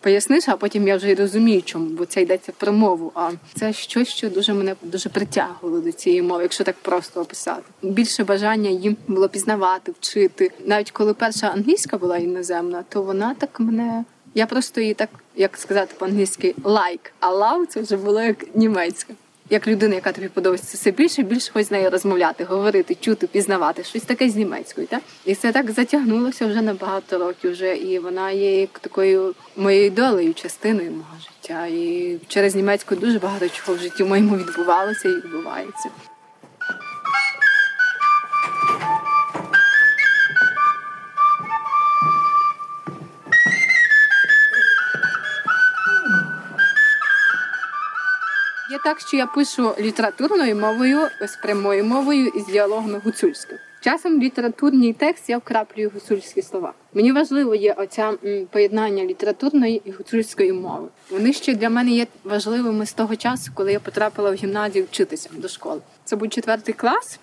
поясниш, 0.09 0.49
а 0.49 0.57
потім 0.57 0.89
я 0.89 0.97
вже 0.97 1.11
й 1.11 1.15
розумію, 1.15 1.63
чому, 1.63 1.87
бо 1.87 2.07
це 2.07 2.23
йдеться 2.23 2.53
про 2.57 2.73
мову. 2.73 3.13
А 3.15 3.31
це 3.55 3.73
щось, 3.73 4.09
що 4.09 4.31
дуже 4.31 4.55
мене 4.55 4.75
дуже 4.83 5.09
притягувало 5.09 5.81
до 5.81 5.93
цієї 5.93 6.23
мови, 6.23 6.43
якщо 6.43 6.65
так 6.65 6.77
просто 6.83 7.21
описати. 7.21 7.63
Більше 7.83 8.25
бажання 8.25 8.71
їм 8.71 8.97
було 9.09 9.29
пізнавати, 9.29 9.93
вчити. 9.93 10.51
Навіть 10.67 10.91
коли 10.91 11.15
перша 11.15 11.47
англійська 11.47 11.99
була 11.99 12.19
іноземна, 12.19 12.85
то 12.89 13.03
вона 13.03 13.35
так 13.35 13.61
мене. 13.61 14.05
Я 14.35 14.47
просто 14.47 14.81
її 14.81 14.95
так, 14.95 15.11
як 15.37 15.57
сказати 15.57 15.95
по-англійськи, 15.99 16.55
like, 16.65 17.11
а 17.21 17.35
love 17.35 17.67
це 17.67 17.81
вже 17.81 17.97
було 17.97 18.23
як 18.23 18.57
німецька. 18.57 19.15
Як 19.51 19.67
людина, 19.67 19.95
яка 19.95 20.13
тобі 20.13 20.29
подобається 20.29 20.77
все 20.77 20.91
більше, 20.91 21.23
більше 21.23 21.53
хоч 21.53 21.67
з 21.67 21.71
нею 21.71 21.91
розмовляти, 21.91 22.45
говорити, 22.45 22.95
чути, 22.95 23.27
пізнавати, 23.27 23.85
щось 23.85 24.03
таке 24.03 24.29
з 24.29 24.37
німецькою. 24.37 24.87
Так? 24.87 25.03
І 25.25 25.35
це 25.35 25.53
так 25.53 25.71
затягнулося 25.71 26.47
вже 26.47 26.63
на 26.63 26.75
багато 26.75 27.19
років 27.19 27.51
вже, 27.53 27.77
і 27.77 27.99
вона 27.99 28.31
є 28.31 28.61
як 28.61 28.79
такою 28.79 29.35
моєю 29.57 29.91
долею, 29.91 30.35
частиною 30.35 30.91
мого 30.91 31.17
життя. 31.21 31.67
І 31.67 32.17
через 32.29 32.55
німецьку 32.55 32.97
дуже 32.97 33.19
багато 33.19 33.49
чого 33.49 33.79
в 33.79 33.81
житті 33.81 34.05
моєму 34.05 34.37
відбувалося 34.37 35.09
і 35.09 35.13
відбувається. 35.17 35.91
Так, 48.89 49.01
що 49.01 49.17
я 49.17 49.27
пишу 49.27 49.75
літературною 49.81 50.57
мовою 50.57 50.99
з 51.21 51.37
прямою 51.37 51.85
мовою 51.85 52.27
і 52.27 52.41
з 52.41 52.47
діалогами 52.47 53.01
гуцульською. 53.05 53.61
Часом 53.81 54.21
літературний 54.23 54.93
текст 54.93 55.29
я 55.29 55.39
вкраплюю 55.39 55.91
гуцульські 55.95 56.43
слова. 56.43 56.73
Мені 56.95 57.13
важливо 57.13 57.55
є 57.55 57.73
оця 57.73 58.13
поєднання 58.51 59.05
літературної 59.05 59.83
і 59.85 59.91
гуцульської 59.91 60.53
мови. 60.53 60.89
Вони 61.11 61.33
ще 61.33 61.55
для 61.55 61.71
мене 61.71 61.91
є 61.91 62.07
важливими 62.25 62.87
з 62.87 62.93
того 62.93 63.17
часу, 63.17 63.51
коли 63.55 63.73
я 63.73 63.81
потрапила 63.81 64.31
в 64.31 64.35
гімназію 64.35 64.85
вчитися 64.85 65.31
до 65.33 65.49
школи. 65.49 65.81
Це 66.05 66.17
був 66.17 66.29
четвертий 66.29 66.75
клас. 66.75 67.19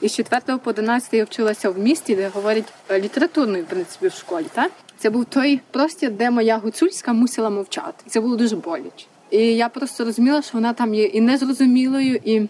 І 0.00 0.08
з 0.08 0.16
4 0.16 0.58
по 0.58 0.70
11 0.70 1.14
я 1.14 1.24
вчилася 1.24 1.70
в 1.70 1.78
місті, 1.78 2.16
де 2.16 2.28
говорять 2.28 2.72
е, 2.88 3.00
літературною, 3.00 3.64
в 3.64 3.66
принципі, 3.66 4.08
в 4.08 4.12
школі. 4.12 4.46
Так? 4.52 4.72
Це 4.98 5.10
був 5.10 5.24
той 5.24 5.60
простір, 5.70 6.10
де 6.10 6.30
моя 6.30 6.58
гуцульська 6.58 7.12
мусила 7.12 7.50
мовчати. 7.50 8.04
Це 8.06 8.20
було 8.20 8.36
дуже 8.36 8.56
боляче. 8.56 9.06
І 9.30 9.38
я 9.38 9.68
просто 9.68 10.04
розуміла, 10.04 10.42
що 10.42 10.50
вона 10.54 10.72
там 10.72 10.94
є 10.94 11.04
і 11.04 11.20
незрозумілою, 11.20 12.20
і 12.24 12.48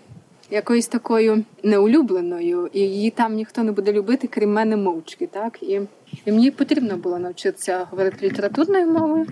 якоюсь 0.50 0.87
такою 0.87 1.44
неулюбленою, 1.62 2.70
і 2.72 2.80
її 2.80 3.10
там 3.10 3.34
ніхто 3.34 3.62
не 3.62 3.72
буде 3.72 3.92
любити, 3.92 4.28
крім 4.28 4.52
мене 4.52 4.76
мовчки. 4.76 5.26
Так? 5.26 5.62
І, 5.62 5.80
і 6.25 6.32
мені 6.32 6.50
потрібно 6.50 6.96
було 6.96 7.18
навчитися 7.18 7.87
говорити 7.90 8.26
літературною 8.26 8.87
мовою, 8.87 9.26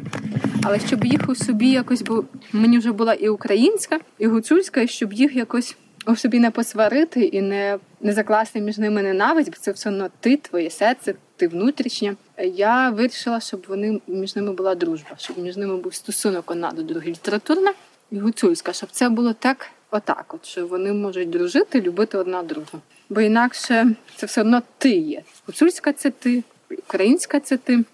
але 0.63 0.79
щоб 0.79 1.05
їх 1.05 1.29
у 1.29 1.35
собі 1.35 1.71
якось, 1.71 2.03
бо 2.03 2.25
мені 2.53 2.79
вже 2.79 2.93
була 2.93 3.15
і 3.15 3.29
українська, 3.29 3.99
і 4.19 4.27
гуцульська, 4.27 4.81
і 4.81 4.89
щоб 4.89 5.13
їх 5.13 5.37
якось 5.37 5.77
у 6.09 6.17
собі 6.17 6.39
не 6.39 6.51
посварити 6.51 7.21
і 7.21 7.43
не, 7.43 7.79
не 8.01 8.13
закласти 8.13 8.61
між 8.61 8.79
ними 8.79 9.03
ненависть, 9.03 9.51
бо 9.51 9.57
це 9.57 9.73
все 9.73 9.91
одно 9.91 10.11
ти, 10.21 10.37
твоє 10.37 10.71
серце, 10.71 11.15
ти 11.37 11.49
внутрішнє. 11.49 12.17
Я 12.55 12.91
вирішила, 12.91 13.41
щоб 13.41 13.65
вони 13.69 14.01
між 14.07 14.37
ними 14.37 14.53
була 14.53 14.75
дружба, 14.75 15.11
щоб 15.19 15.39
між 15.39 15.57
ними 15.57 15.77
був 15.77 15.95
стосунок 15.95 16.51
одна 16.51 16.71
до 16.71 16.83
другої 16.83 17.11
літературна 17.11 17.73
і 18.11 18.19
гуцульська, 18.19 18.73
щоб 18.73 18.91
це 18.91 19.09
було 19.09 19.33
так, 19.33 19.67
отак, 19.91 20.35
от 20.35 20.47
що 20.47 20.67
вони 20.67 20.93
можуть 20.93 21.31
дружити, 21.31 21.81
любити 21.81 22.19
одна 22.19 22.43
другу. 22.43 22.81
Бо 23.09 23.21
інакше 23.21 23.95
це 24.17 24.27
все 24.27 24.41
одно 24.41 24.63
ти 24.79 24.91
є. 24.91 25.23
Гуцульська 25.47 25.93
це 25.93 26.11
ти, 26.11 26.43
українська 26.71 27.41
це 27.41 27.57
ти. 27.57 27.85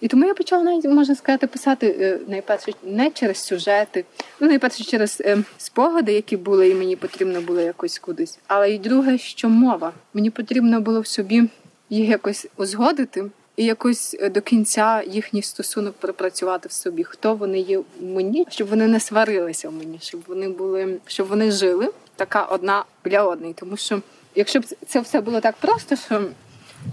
І 0.00 0.08
тому 0.08 0.26
я 0.26 0.34
почала 0.34 0.62
навіть 0.62 0.84
можна 0.84 1.14
сказати 1.14 1.46
писати 1.46 1.96
е, 2.00 2.18
найперше 2.28 2.72
не 2.82 3.10
через 3.10 3.38
сюжети, 3.38 4.04
ну 4.40 4.48
найперше 4.48 4.84
через 4.84 5.22
е, 5.24 5.38
спогади, 5.58 6.12
які 6.12 6.36
були, 6.36 6.68
і 6.68 6.74
мені 6.74 6.96
потрібно 6.96 7.40
було 7.40 7.60
якось 7.60 7.98
кудись. 7.98 8.38
Але 8.46 8.70
й 8.70 8.78
друге, 8.78 9.18
що 9.18 9.48
мова. 9.48 9.92
Мені 10.14 10.30
потрібно 10.30 10.80
було 10.80 11.00
в 11.00 11.06
собі 11.06 11.42
їх 11.90 12.08
якось 12.08 12.46
узгодити 12.56 13.30
і 13.56 13.64
якось 13.64 14.16
е, 14.20 14.30
до 14.30 14.40
кінця 14.40 15.02
їхній 15.06 15.42
стосунок 15.42 15.94
пропрацювати 15.94 16.68
в 16.68 16.72
собі, 16.72 17.04
хто 17.04 17.34
вони 17.34 17.58
є 17.58 17.80
мені, 18.00 18.46
щоб 18.50 18.68
вони 18.68 18.86
не 18.86 19.00
сварилися 19.00 19.68
в 19.68 19.72
мені, 19.72 19.98
щоб 20.02 20.20
вони 20.26 20.48
були, 20.48 20.96
щоб 21.06 21.28
вони 21.28 21.50
жили 21.50 21.90
така 22.16 22.42
одна 22.42 22.84
біля 23.04 23.24
одної. 23.24 23.54
Тому 23.54 23.76
що 23.76 24.02
якщо 24.34 24.60
б 24.60 24.64
це 24.86 25.00
все 25.00 25.20
було 25.20 25.40
так 25.40 25.56
просто, 25.56 25.96
що 25.96 26.22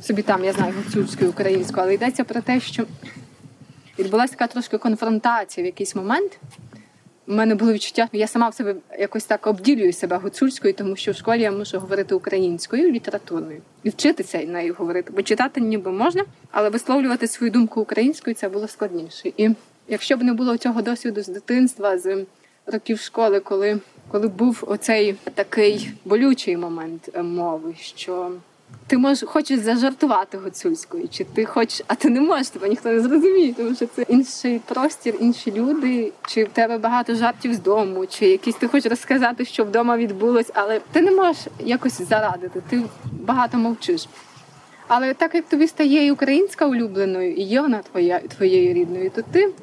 собі 0.02 0.22
там, 0.22 0.44
я 0.44 0.54
знаю, 0.54 0.74
гуцульську, 0.84 1.26
українську, 1.26 1.82
але 1.82 1.94
йдеться 1.94 2.24
про 2.24 2.42
те, 2.42 2.60
що 2.60 2.84
відбулася 4.00 4.34
така 4.34 4.48
трошки 4.48 4.78
конфронтація 4.78 5.64
в 5.64 5.66
якийсь 5.66 5.96
момент. 5.96 6.40
У 7.28 7.34
мене 7.34 7.56
було 7.56 7.74
відчуття, 7.74 8.08
я 8.12 8.28
сама 8.28 8.50
в 8.50 8.54
себе 8.54 8.76
якось 9.00 9.24
так 9.24 9.48
обділюю 9.48 9.94
себе 9.94 10.18
гуцульською, 10.18 10.74
тому 10.74 10.96
що 10.96 11.12
в 11.12 11.16
школі 11.16 11.42
я 11.42 11.52
мушу 11.52 11.80
говорити 11.80 12.16
українською, 12.16 12.92
літературною 12.92 13.62
і 13.84 13.90
вчитися 13.90 14.38
нею 14.38 14.76
говорити. 14.78 15.14
Бо 15.16 15.22
читати 15.22 15.62
ніби 15.62 15.92
можна, 15.92 16.26
але 16.52 16.70
висловлювати 16.70 17.28
свою 17.28 17.52
думку 17.52 17.82
українською 17.82 18.36
це 18.36 18.50
було 18.50 18.68
складніше. 18.68 19.32
І 19.38 19.50
якщо 19.88 20.18
б 20.18 20.24
не 20.24 20.34
було 20.34 20.58
цього 20.58 20.82
досвіду 20.82 21.22
з 21.22 21.28
дитинства, 21.28 21.98
з 21.98 22.26
років 22.66 23.00
школи, 23.00 23.40
коли, 23.40 23.80
коли 24.08 24.28
був 24.28 24.64
оцей 24.68 25.16
такий 25.34 25.92
болючий 26.06 26.58
момент 26.58 27.10
е, 27.14 27.24
мови, 27.24 27.76
що 27.80 28.32
ти 28.88 28.98
можеш 28.98 29.30
хочеш 29.30 29.60
зажартувати 29.60 30.38
гуцульською, 30.38 31.08
чи 31.08 31.24
ти 31.24 31.46
хочеш, 31.46 31.82
а 31.88 31.96
ти 31.96 32.10
не 32.10 32.22
можеш, 32.22 32.50
тебе 32.50 32.70
ніхто 32.70 32.90
не 32.90 33.00
зрозуміє, 33.00 33.54
тому 33.54 33.76
що 33.76 33.86
це 33.86 34.02
інший 34.02 34.62
простір, 34.66 35.16
інші 35.20 35.52
люди, 35.52 36.12
чи 36.28 36.44
в 36.44 36.50
тебе 36.50 36.78
багато 36.78 37.16
жартів 37.16 37.54
з 37.54 37.60
дому, 37.60 38.06
чи 38.06 38.28
якісь 38.28 38.56
ти 38.56 38.68
хочеш 38.68 38.90
розказати, 38.90 39.46
що 39.46 39.64
вдома 39.64 39.98
відбулось, 39.98 40.52
але 40.54 40.82
ти 40.92 41.02
не 41.02 41.12
можеш 41.12 41.46
якось 41.60 42.02
зарадити, 42.02 42.62
ти 42.70 42.82
багато 43.12 43.58
мовчиш. 43.58 44.08
Але 44.88 45.14
так 45.14 45.36
як 45.36 45.46
тобі 45.46 45.68
стає 45.68 46.06
і 46.06 46.12
українська 46.12 46.66
улюбленою, 46.66 47.34
і 47.34 47.42
є 47.42 47.62
вона 47.62 47.82
твоя 47.92 48.20
твоєю 48.20 48.74
рідною, 48.74 49.12
то 49.16 49.22
ти 49.22 49.54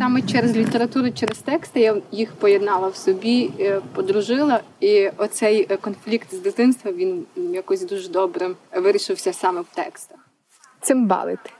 саме 0.00 0.22
через 0.22 0.56
літературу, 0.56 1.10
через 1.10 1.38
тексти 1.38 1.80
я 1.80 1.96
їх 2.12 2.32
поєднала 2.32 2.88
в 2.88 2.96
собі, 2.96 3.50
е, 3.60 3.80
подружила, 3.94 4.60
і 4.80 5.08
оцей 5.16 5.66
е, 5.70 5.76
конфлікт 5.76 6.34
з 6.34 6.38
дитинства 6.38 6.92
він 6.92 7.24
якось 7.36 7.86
дуже 7.86 8.08
добре 8.08 8.50
вирішився 8.76 9.32
саме 9.32 9.60
в 9.60 9.66
текстах. 9.74 10.18
Цимбалити. 10.80 11.50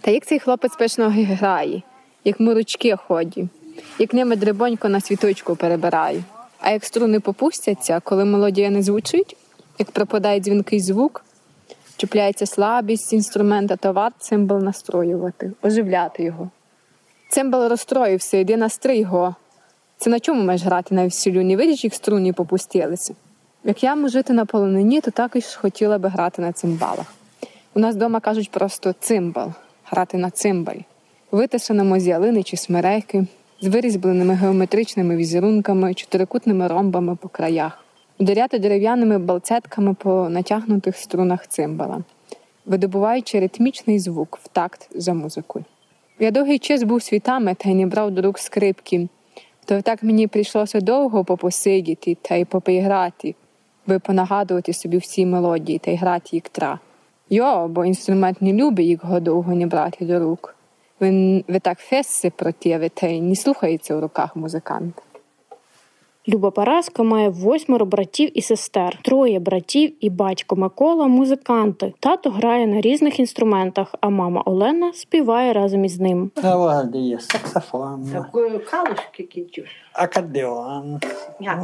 Та 0.00 0.10
як 0.10 0.26
цей 0.26 0.38
хлопець 0.38 0.76
пишно 0.76 1.10
грає, 1.10 1.82
як 2.24 2.40
морочки 2.40 2.96
ході, 2.96 3.48
як 3.98 4.14
ними 4.14 4.36
дрибонько 4.36 4.88
на 4.88 5.00
світочку 5.00 5.56
перебирає. 5.56 6.22
А 6.60 6.70
як 6.70 6.84
струни 6.84 7.20
попустяться, 7.20 8.00
коли 8.04 8.24
мелодія 8.24 8.70
не 8.70 8.82
звучить, 8.82 9.36
як 9.78 9.90
пропадає 9.90 10.40
дзвінкий 10.40 10.80
звук, 10.80 11.24
чіпляється 11.96 12.46
слабість 12.46 13.12
інструмента, 13.12 13.76
то 13.76 13.92
варт 13.92 14.14
цимбал 14.18 14.62
настроювати, 14.62 15.52
оживляти 15.62 16.22
його. 16.22 16.50
Цимбал 17.28 17.68
розстроївся, 17.68 18.36
йди 18.36 18.56
настрий 18.56 19.00
його. 19.00 19.34
Це 19.98 20.10
на 20.10 20.20
чому 20.20 20.42
маєш 20.42 20.62
грати 20.62 20.94
на 20.94 21.06
всілю? 21.06 21.44
Не 21.44 21.56
видиш, 21.56 21.84
як 21.84 21.94
струні 21.94 22.32
попустилися? 22.32 23.14
Як 23.64 23.82
я 23.82 23.94
можу 23.94 24.08
жити 24.08 24.32
на 24.32 24.44
полонині, 24.44 25.00
то 25.00 25.10
також 25.10 25.44
хотіла 25.44 25.98
би 25.98 26.08
грати 26.08 26.42
на 26.42 26.52
цимбалах. 26.52 27.14
У 27.74 27.80
нас 27.80 27.94
вдома 27.94 28.20
кажуть 28.20 28.50
просто 28.50 28.94
цимбал, 29.00 29.52
грати 29.84 30.18
на 30.18 30.30
цимбалі, 30.30 30.84
витисаному 31.30 32.00
з 32.00 32.06
ялини 32.06 32.42
чи 32.42 32.56
смерехи, 32.56 33.26
з 33.60 33.66
вирізбленими 33.66 34.34
геометричними 34.34 35.16
візерунками, 35.16 35.94
чотирикутними 35.94 36.68
ромбами 36.68 37.16
по 37.16 37.28
краях, 37.28 37.84
ударяти 38.18 38.58
дерев'яними 38.58 39.18
балцетками 39.18 39.94
по 39.94 40.28
натягнутих 40.28 40.96
струнах 40.96 41.46
цимбала, 41.46 42.02
видобуваючи 42.66 43.40
ритмічний 43.40 43.98
звук 43.98 44.38
в 44.42 44.48
такт 44.48 44.88
за 44.94 45.14
музикою. 45.14 45.64
Я 46.18 46.30
довгий 46.30 46.58
час 46.58 46.82
був 46.82 47.02
світами 47.02 47.54
та 47.54 47.68
й 47.70 47.74
не 47.74 47.86
брав 47.86 48.10
до 48.10 48.22
рук 48.22 48.38
скрипки. 48.38 49.08
То 49.64 49.82
так 49.82 50.02
мені 50.02 50.26
прийшлося 50.26 50.80
довго 50.80 51.24
попосидіти 51.24 52.16
та 52.22 52.34
й 52.34 52.44
попіграти, 52.44 53.34
би 53.86 53.98
понагадувати 53.98 54.72
собі 54.72 54.96
всі 54.96 55.26
мелодії 55.26 55.78
та 55.78 55.90
й 55.90 55.96
грати 55.96 56.28
їх 56.32 56.42
тра. 56.42 56.78
Йо, 57.30 57.68
бо 57.68 57.84
інструмент 57.84 58.42
не 58.42 58.52
любить 58.52 58.86
його 58.86 59.20
довго 59.20 59.54
не 59.54 59.66
брати 59.66 60.04
до 60.04 60.18
рук. 60.18 60.56
Він 61.00 61.44
ви 61.48 61.58
так 61.58 61.78
фесси 61.78 62.30
протєви, 62.30 62.88
та 62.88 63.06
й 63.06 63.20
не 63.20 63.36
слухається 63.36 63.96
у 63.96 64.00
руках 64.00 64.36
музиканта. 64.36 65.02
Люба 66.28 66.50
Параска 66.50 67.02
має 67.02 67.28
восьмеро 67.28 67.86
братів 67.86 68.38
і 68.38 68.42
сестер, 68.42 68.98
троє 69.02 69.38
братів 69.38 69.92
і 70.00 70.10
батько 70.10 70.56
Микола 70.56 71.06
музиканти. 71.06 71.94
Тато 72.00 72.30
грає 72.30 72.66
на 72.66 72.80
різних 72.80 73.20
інструментах, 73.20 73.94
а 74.00 74.08
мама 74.08 74.42
Олена 74.46 74.92
співає 74.92 75.52
разом 75.52 75.84
із 75.84 76.00
ним. 76.00 76.30
Є 76.94 77.20
саксофон, 77.20 78.08
Такою 78.12 78.60
калушки 78.70 79.22
кінчуш. 79.22 79.68
акордеон, 79.92 81.00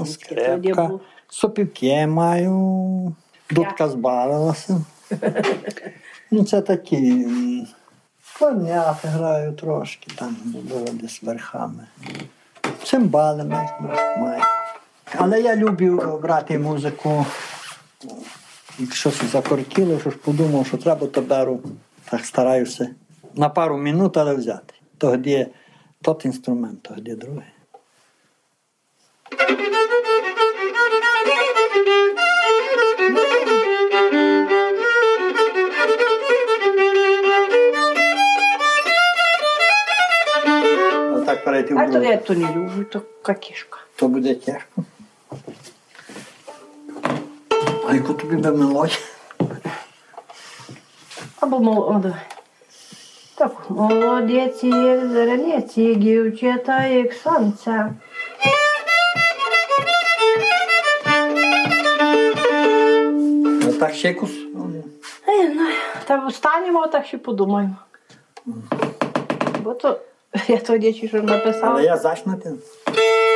скрипка, 0.07 0.91
сопівки 1.29 2.07
маю, 2.07 3.15
дудка 3.51 3.89
збавилася. 3.89 4.81
Ну, 6.31 6.45
це 6.45 6.61
такі. 6.61 6.97
м, 6.97 7.67
граю 9.03 9.53
трошки, 9.53 10.11
там 10.19 10.37
було 10.45 10.85
десь 10.93 11.23
верхами. 11.23 11.87
Цимбали 12.85 13.45
маю. 13.45 14.43
Але 15.19 15.41
я 15.41 15.57
люблю 15.57 16.19
брати 16.23 16.59
музику. 16.59 17.27
Щось 18.93 19.25
закортіло, 19.25 20.01
що 20.01 20.11
ж 20.11 20.17
подумав, 20.17 20.67
що 20.67 20.77
треба, 20.77 21.07
то 21.07 21.21
беру. 21.21 21.61
Так 22.11 22.25
стараюся 22.25 22.89
на 23.35 23.49
пару 23.49 23.79
минут, 23.79 24.17
але 24.17 24.35
взяти. 24.35 24.75
Тоді 24.99 25.47
тот 26.03 26.25
інструмент, 26.25 26.83
тоді 26.83 27.15
другий. 27.15 27.45
Отак 41.73 41.89
А 41.89 41.93
то 41.93 42.03
я 42.03 42.17
то 42.17 42.35
не 42.35 42.47
люблю, 42.47 42.85
то 42.85 43.03
какішка. 43.23 43.79
То 43.97 44.09
буде 44.09 44.35
тяжко. 44.35 44.85
А 47.89 47.95
яку 47.95 48.15
тобі 48.15 48.37
би 48.37 48.51
мелодію? 48.53 48.99
Або 51.41 51.59
молода. 51.59 52.17
Так, 53.35 53.71
молодець, 53.71 54.65
як 54.65 55.01
зеленець, 55.01 55.79
і 55.79 55.95
дівчата, 55.95 56.87
як 56.87 57.13
сонце. 57.13 57.93
Отак 63.69 63.95
ще 63.95 64.09
якусь. 64.09 64.39
А 65.27 65.31
я 65.33 65.53
знаю. 65.53 65.75
Та 66.05 66.27
встанемо, 66.27 66.87
так 66.87 67.07
ще 67.07 67.19
подумаємо. 67.19 67.77
Бо 69.65 69.75
то 69.75 70.01
я 70.49 70.59
тоді 70.59 70.93
чи 70.93 71.09
що 71.09 71.23
написала. 71.23 71.73
Але 71.73 71.85
я 71.85 71.97
зачнути. 71.97 72.49
Молодець, 72.49 73.32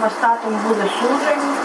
мама 0.00 0.10
з 0.10 0.20
татом 0.20 0.60
були 0.68 0.90
сужені. 1.00 1.56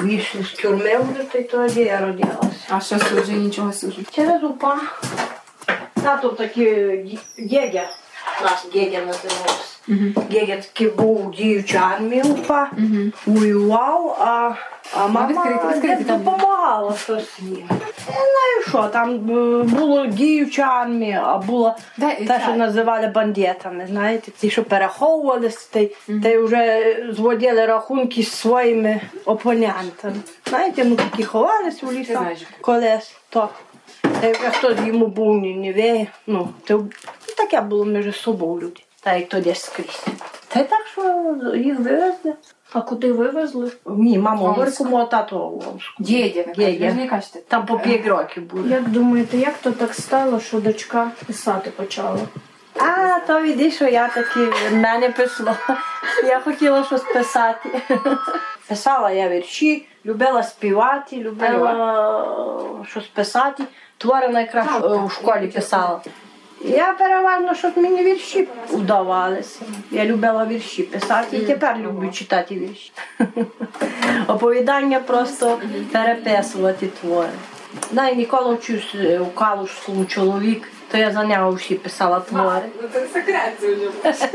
Вийшли 0.00 0.44
з 0.44 0.52
тюрми 0.52 0.96
вже 0.96 1.24
то 1.24 1.38
й 1.38 1.42
тоді 1.42 1.80
я 1.80 1.98
родилася. 2.00 2.50
А 2.70 2.80
що 2.80 2.98
служить, 2.98 3.36
нічого 3.36 3.72
служить? 3.72 4.14
Через 4.14 4.42
упа. 4.42 4.80
Тато 6.02 6.28
такий 6.28 7.20
дядя, 7.38 7.88
нас 8.42 8.66
дядя 8.74 8.98
називався. 8.98 9.65
Дядя 10.31 10.55
такий 10.55 10.89
був 10.89 11.31
діючий 11.31 11.79
армії 11.79 12.23
упа, 12.23 12.71
воював, 13.25 14.17
а, 14.19 14.51
а 14.93 15.07
мама 15.07 15.45
допомагала 15.99 16.97
щось 16.97 17.39
їм. 17.39 17.69
Я 18.07 18.13
знаю 18.13 18.63
що, 18.67 18.83
там 18.93 19.09
е, 19.11 19.63
було 19.63 20.05
діюча 20.05 20.61
армія, 20.61 21.23
а 21.25 21.37
було 21.37 21.75
Дай- 21.97 22.25
те, 22.25 22.39
що 22.43 22.53
називали 22.55 23.07
бандитами, 23.07 23.87
знаєте, 23.89 24.31
ті, 24.31 24.49
що 24.49 24.63
переховувалися, 24.63 25.67
та, 25.71 25.79
й- 26.29 26.37
вже 26.37 26.95
зводили 27.11 27.65
рахунки 27.65 28.23
з 28.23 28.31
своїми 28.31 29.01
опонентами. 29.25 30.15
Знаєте, 30.49 30.85
ну 30.85 30.95
такі 30.95 31.23
ховались 31.23 31.83
у 31.83 31.91
лісах 31.91 32.27
колись, 32.61 33.15
то. 33.29 33.49
Та 34.21 34.27
й 34.27 34.33
хтось 34.33 34.77
йому 34.85 35.07
був 35.07 35.37
не, 35.37 35.53
не 35.55 36.07
ну, 36.27 36.49
таке 37.37 37.61
було 37.61 37.85
між 37.85 38.15
собою 38.15 38.61
люди, 38.61 38.81
та 39.07 39.13
як 39.13 39.29
то 39.29 39.39
десь 39.39 39.61
скрізь. 39.61 40.05
Та 40.47 40.59
й 40.59 40.63
так, 40.63 40.87
що 40.91 41.35
їх 41.55 41.79
вивезли. 41.79 42.33
А 42.73 42.81
куди 42.81 43.11
вивезли? 43.11 43.71
Ні, 43.85 44.17
мама. 44.17 44.49
Горькому, 44.49 44.97
а 44.97 45.05
тато 45.05 45.47
у 45.47 45.63
Омску. 45.69 46.03
Дєдя, 46.03 46.45
Дєдя. 46.55 46.93
не 46.93 47.07
кажете. 47.07 47.39
Там 47.47 47.65
по 47.65 47.79
5 47.79 48.07
років 48.07 48.43
було. 48.43 48.67
Як 48.67 48.89
думаєте, 48.89 49.37
як 49.37 49.53
то 49.57 49.71
так 49.71 49.93
стало, 49.93 50.39
що 50.39 50.59
дочка 50.59 51.11
писати 51.27 51.69
почала? 51.69 52.19
А, 52.79 53.19
то 53.27 53.41
віди, 53.41 53.71
що 53.71 53.87
я 53.87 54.07
таки 54.07 54.45
в 54.45 54.73
мене 54.73 55.09
пішло. 55.09 55.55
Я 56.25 56.39
хотіла 56.39 56.83
щось 56.83 57.03
писати. 57.13 57.69
Писала 58.67 59.11
я 59.11 59.29
вірші, 59.29 59.87
любила 60.05 60.43
співати, 60.43 61.15
любила 61.17 62.85
щось 62.89 63.07
писати. 63.07 63.63
Твори 63.97 64.27
найкраще 64.27 64.79
у 64.79 65.09
школі 65.09 65.47
писала. 65.47 66.01
Я 66.61 66.93
переважно, 66.93 67.55
щоб 67.55 67.77
мені 67.77 68.03
вірші 68.03 68.47
вдавалися. 68.69 69.59
Я 69.91 70.05
любила 70.05 70.45
вірші 70.45 70.83
писати 70.83 71.37
і 71.37 71.39
тепер 71.39 71.77
люблю 71.77 72.11
читати 72.11 72.55
вірші. 72.55 72.91
Оповідання 74.27 74.99
просто 74.99 75.59
переписувати 75.91 76.87
твори. 76.87 77.29
Знаю, 77.91 78.15
ніколи 78.15 78.55
вчусь 78.55 78.95
е, 78.95 79.19
у 79.19 79.25
Калушському 79.25 80.05
чоловік, 80.05 80.69
то 80.91 80.97
я 80.97 81.11
за 81.11 81.25
нього 81.25 81.51
всі 81.51 81.75
писала 81.75 82.19
твори. 82.19 82.65
Ну 82.81 82.87
це 82.93 83.07
секрет 83.13 83.53
вже. 83.61 84.27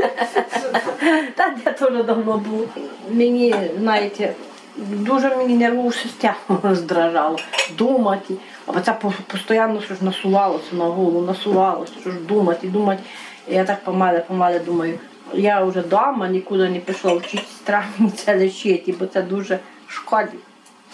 Та 1.36 1.54
де 1.64 1.72
то 1.72 1.90
вже 1.90 2.02
давно 2.02 2.38
було. 2.38 2.68
Мені, 3.10 3.54
знаєте, 3.78 4.34
дуже 4.76 5.36
мені 5.36 5.54
нервову 5.54 5.92
систему 5.92 6.58
роздражало. 6.62 7.38
Думати. 7.78 8.34
А 8.66 8.80
це 8.80 8.92
постійно 9.26 9.82
що 9.84 9.94
ж 9.94 10.04
насувалося 10.04 10.76
на 10.76 10.84
голову, 10.84 11.26
насувалося, 11.26 11.92
що 12.00 12.10
ж 12.10 12.20
думати, 12.20 12.68
думати. 12.68 13.02
І 13.48 13.54
я 13.54 13.64
так 13.64 13.84
помале, 13.84 14.20
помале 14.20 14.58
думаю, 14.58 14.98
я 15.34 15.64
вже 15.64 15.80
вдома 15.80 16.28
нікуди 16.28 16.68
не 16.68 16.78
пішла 16.78 17.14
вчитися, 17.14 17.60
треба 17.64 17.84
мені 17.98 18.12
це 18.12 18.38
лишити, 18.38 18.94
бо 18.98 19.06
це 19.06 19.22
дуже 19.22 19.58
шкодить 19.86 20.40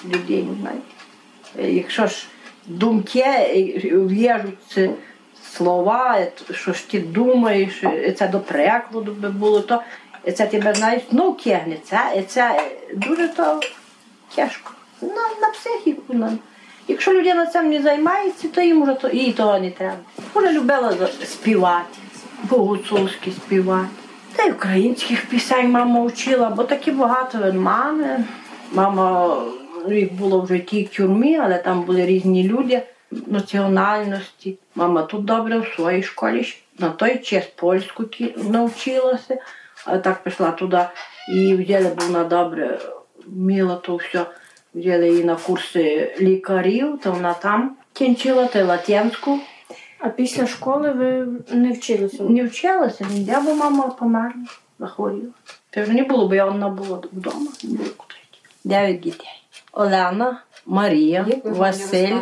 людині, 0.04 0.48
знаєте. 0.60 1.76
Якщо 1.76 2.06
ж 2.06 2.26
думки 2.66 3.24
в'яжуться 3.92 4.90
слова, 5.52 6.18
що 6.50 6.72
ж 6.72 6.90
ти 6.90 7.00
думаєш, 7.00 7.82
це 8.18 8.28
до 8.28 8.40
перекладу 8.40 9.12
би 9.12 9.28
було, 9.28 9.60
то 9.60 9.82
це 10.36 10.46
тебе 10.46 10.74
знаєш, 10.74 11.02
ну 11.10 11.36
це, 11.84 12.12
е, 12.16 12.22
це 12.22 12.40
е, 12.40 12.94
дуже 12.94 13.28
то 13.28 13.60
тяжко. 14.34 14.72
На, 15.02 15.08
на 15.40 15.48
психіку. 15.54 16.14
На. 16.14 16.32
Якщо 16.88 17.12
людина 17.12 17.46
цим 17.46 17.70
не 17.70 17.82
займається, 17.82 18.48
то 18.48 18.60
їм 18.60 18.82
вже 18.82 18.94
то, 18.94 19.08
їй 19.08 19.32
того 19.32 19.58
не 19.58 19.70
треба. 19.70 19.96
Вона 20.34 20.52
любила 20.52 21.08
співати, 21.24 21.98
по-гуцульськи 22.48 23.30
співати. 23.30 23.88
Та 24.36 24.42
й 24.44 24.50
українських 24.50 25.26
пісень 25.26 25.70
мама 25.70 26.06
вчила, 26.06 26.50
бо 26.50 26.64
такі 26.64 26.90
багато 26.90 27.52
мами. 27.52 28.24
Мама 28.72 29.36
ну, 29.88 29.94
їх 29.94 30.12
було 30.12 30.40
в 30.40 30.46
житті 30.46 30.88
в 30.92 30.96
тюрмі, 30.96 31.36
але 31.36 31.58
там 31.58 31.82
були 31.82 32.06
різні 32.06 32.48
люди 32.48 32.82
національності. 33.10 34.58
Мама 34.74 35.02
тут 35.02 35.24
добре 35.24 35.58
в 35.58 35.72
своїй 35.76 36.02
школі 36.02 36.46
на 36.78 36.90
той 36.90 37.18
час 37.18 37.44
польську 37.56 38.04
навчилася, 38.36 39.36
а 39.86 39.98
так 39.98 40.22
пішла 40.22 40.50
туди 40.50 40.80
і 41.28 41.54
взяли, 41.54 41.92
бо 41.98 42.04
вона 42.04 42.24
добре 42.24 42.78
вміла 43.26 43.74
то 43.74 43.96
все. 43.96 44.26
Взяли 44.74 45.08
її 45.08 45.24
на 45.24 45.36
курси 45.36 46.16
лікарів, 46.20 47.00
то 47.02 47.12
вона 47.12 47.34
там 47.34 47.76
кінчила 47.92 48.46
та 48.46 48.58
й 48.58 48.62
латинську. 48.62 49.38
А 49.98 50.08
після 50.08 50.46
школи 50.46 50.90
ви 50.90 51.26
не 51.50 51.72
вчилися? 51.72 52.22
Не 52.22 52.44
вчилася 52.44 53.06
ніде, 53.10 53.40
бо 53.44 53.54
мама 53.54 53.86
померла, 53.88 54.46
захворіла. 54.78 55.32
Це 55.74 55.82
вже 55.82 55.92
не 55.92 56.02
було, 56.02 56.28
бо 56.28 56.34
я 56.34 56.44
одна 56.44 56.68
була 56.68 57.02
вдома, 57.12 57.46
не 57.64 57.76
було 57.76 57.90
куди. 57.96 58.14
Дев'ять 58.64 59.00
дітей. 59.00 59.42
Олена, 59.72 60.42
Марія, 60.66 61.26
Василь. 61.44 62.16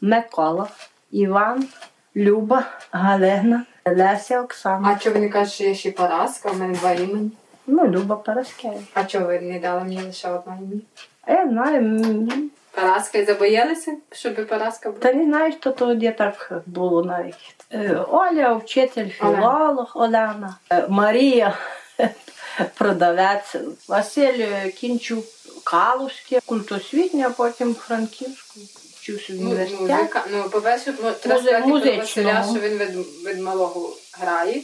Микола, 0.00 0.68
Іван, 1.10 1.68
Люба, 2.16 2.64
Галина, 2.90 3.64
Леся, 3.86 4.40
Оксана. 4.40 4.88
А 4.96 4.98
чого 4.98 5.14
ви 5.14 5.20
не 5.20 5.28
кажете, 5.28 5.54
що 5.54 5.64
є 5.64 5.74
ще 5.74 5.90
Параска? 5.90 6.50
У 6.50 6.54
мене 6.54 6.74
два 6.74 6.92
імені. 6.92 7.30
Ну, 7.66 7.86
Люба 7.88 8.16
Параскева. 8.16 8.74
А 8.94 9.04
чого 9.04 9.26
ви 9.26 9.40
не 9.40 9.58
дали 9.60 9.80
мені 9.80 10.02
лише 10.02 10.28
одне 10.30 10.58
ім'я? 10.62 10.80
А 11.22 11.32
я 11.32 11.48
знаю, 11.48 11.76
м, 11.76 12.50
Параска 12.70 13.18
і 13.18 13.24
забоялися, 13.24 13.92
щоб 14.12 14.48
Параска 14.48 14.90
була? 14.90 15.00
та 15.02 15.12
не 15.12 15.24
знаю, 15.24 15.52
що 15.60 15.70
тоді 15.70 16.10
так 16.10 16.52
було 16.66 17.04
навіть. 17.04 17.34
Е, 17.72 17.96
Оля, 18.08 18.52
вчитель, 18.52 19.08
філолог, 19.08 19.92
Олена, 19.94 20.56
Е, 20.70 20.86
Марія, 20.88 21.58
продавець, 22.74 23.56
Василь 23.88 24.38
е, 24.40 24.68
Кінчук, 24.70 25.24
Калузьке, 25.64 26.40
культосвітня, 26.46 27.26
а 27.26 27.30
потім 27.30 27.74
Франківську. 27.74 28.60
Вчився 29.04 29.32
в 29.32 29.36
Ну, 29.36 29.50
університеті. 29.50 30.30
Ну, 30.30 30.44
сказати 30.48 30.92
про 30.92 31.66
музичного. 31.66 31.98
Василя, 31.98 32.44
що 32.50 32.60
він 32.60 32.78
від, 32.78 32.96
від 33.26 33.38
малого 33.38 33.96
грає. 34.12 34.62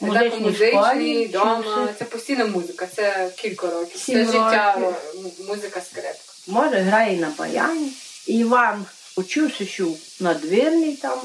Музичний, 0.00 0.54
школі 0.54 1.26
вдома. 1.26 1.60
вчився. 1.60 1.94
Це 1.98 2.04
постійна 2.04 2.46
музика, 2.46 2.88
це 2.96 3.30
кілька 3.36 3.70
років. 3.70 4.00
Сім 4.00 4.14
це 4.14 4.24
життя 4.24 4.76
років. 4.80 5.46
музика 5.48 5.80
скрипка. 5.90 6.32
Може, 6.46 6.76
грає 6.76 7.16
на 7.16 7.32
баяні. 7.38 7.92
Іван 8.26 8.86
учився 9.16 9.66
ще 9.66 9.84
в 9.84 9.96
надвірній, 10.20 10.96
там, 10.96 11.20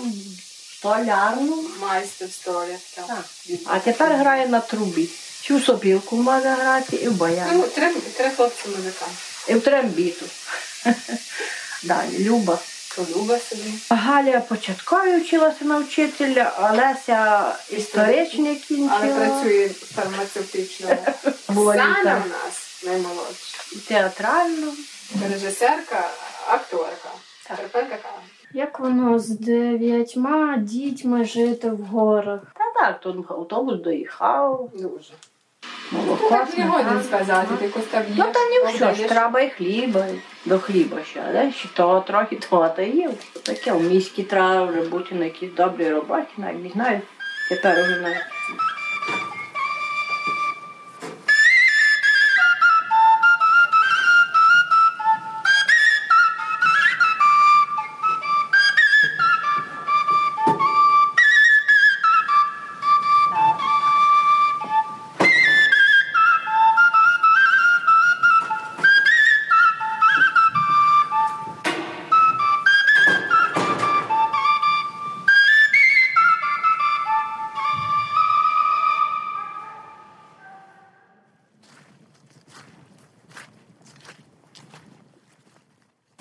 столярну. 0.78 1.66
Майстер 1.82 2.30
столя. 2.32 2.78
Так. 2.96 3.06
Так. 3.08 3.26
А 3.66 3.80
тепер 3.80 4.14
грає 4.14 4.48
на 4.48 4.60
трубі. 4.60 5.10
Чи 5.42 5.56
в 5.56 5.64
сопілку 5.64 6.16
може 6.16 6.50
грати, 6.50 6.96
і 6.96 7.08
в 7.08 7.14
баяні. 7.14 7.52
Ну, 7.54 7.64
три, 7.64 7.94
три 7.94 8.30
хлопці 8.30 8.70
музиканти. 8.70 9.16
І 9.48 9.54
в 9.54 9.62
трембіту. 9.62 10.26
Далі, 11.88 12.24
Люба. 12.30 12.60
Полюба 12.96 13.38
собі. 13.40 13.74
Галя 13.90 14.40
початкові 14.40 15.18
вчилася 15.18 15.66
на 15.66 15.80
вчителя, 15.80 16.52
Олеся 16.74 17.46
історичний 17.70 18.56
кінчила. 18.56 19.00
Але 19.02 19.14
працює 19.14 19.70
фармацевтично. 19.70 20.88
Лікар. 21.50 22.22
у 22.26 22.30
нас 22.30 22.84
наймолодша. 22.86 23.58
театрально. 23.88 24.74
Режисерка, 25.32 26.10
акторка. 26.48 27.10
Терпенка 27.48 27.98
кава. 28.04 28.20
Як 28.54 28.80
воно 28.80 29.20
з 29.20 29.30
дев'ятьма 29.30 30.58
дітьми 30.58 31.26
жити 31.26 31.70
в 31.70 31.86
горах? 31.86 32.40
Та 32.54 32.82
так, 32.82 33.00
тут 33.00 33.32
автобус 33.32 33.82
доїхав, 33.82 34.70
Дуже. 34.74 35.14
Молоко. 35.92 36.18
Ну, 36.22 36.30
так 36.30 36.58
не 36.58 36.66
годен 36.66 37.04
сказати, 37.04 37.48
ти 37.60 37.66
якось 37.66 37.86
там 37.86 38.04
є. 38.04 38.14
Ну 38.18 38.26
та 38.34 38.40
ні 38.40 38.74
все 38.76 38.96
ж, 38.96 39.04
треба 39.10 39.42
і 39.42 39.50
хліба, 39.50 40.06
до 40.46 40.60
хліба 40.60 40.98
ще, 41.04 41.24
да? 41.34 41.52
ще 41.52 41.68
того 41.68 42.00
трохи 42.00 42.36
того 42.36 42.70
та 42.70 42.82
є. 42.82 43.10
Таке 43.44 43.72
в 43.72 43.84
міській 43.84 44.24
треба 44.24 44.66
вже 44.66 44.82
бути 44.82 45.16
на 45.16 45.26
якійсь 45.26 45.54
добрій 45.54 45.90
роботі, 45.90 46.28
навіть 46.38 46.64
не 46.64 46.70
знаю. 46.70 47.02
Тепер 47.50 47.80
уже 47.80 48.02
навіть. 48.02 48.37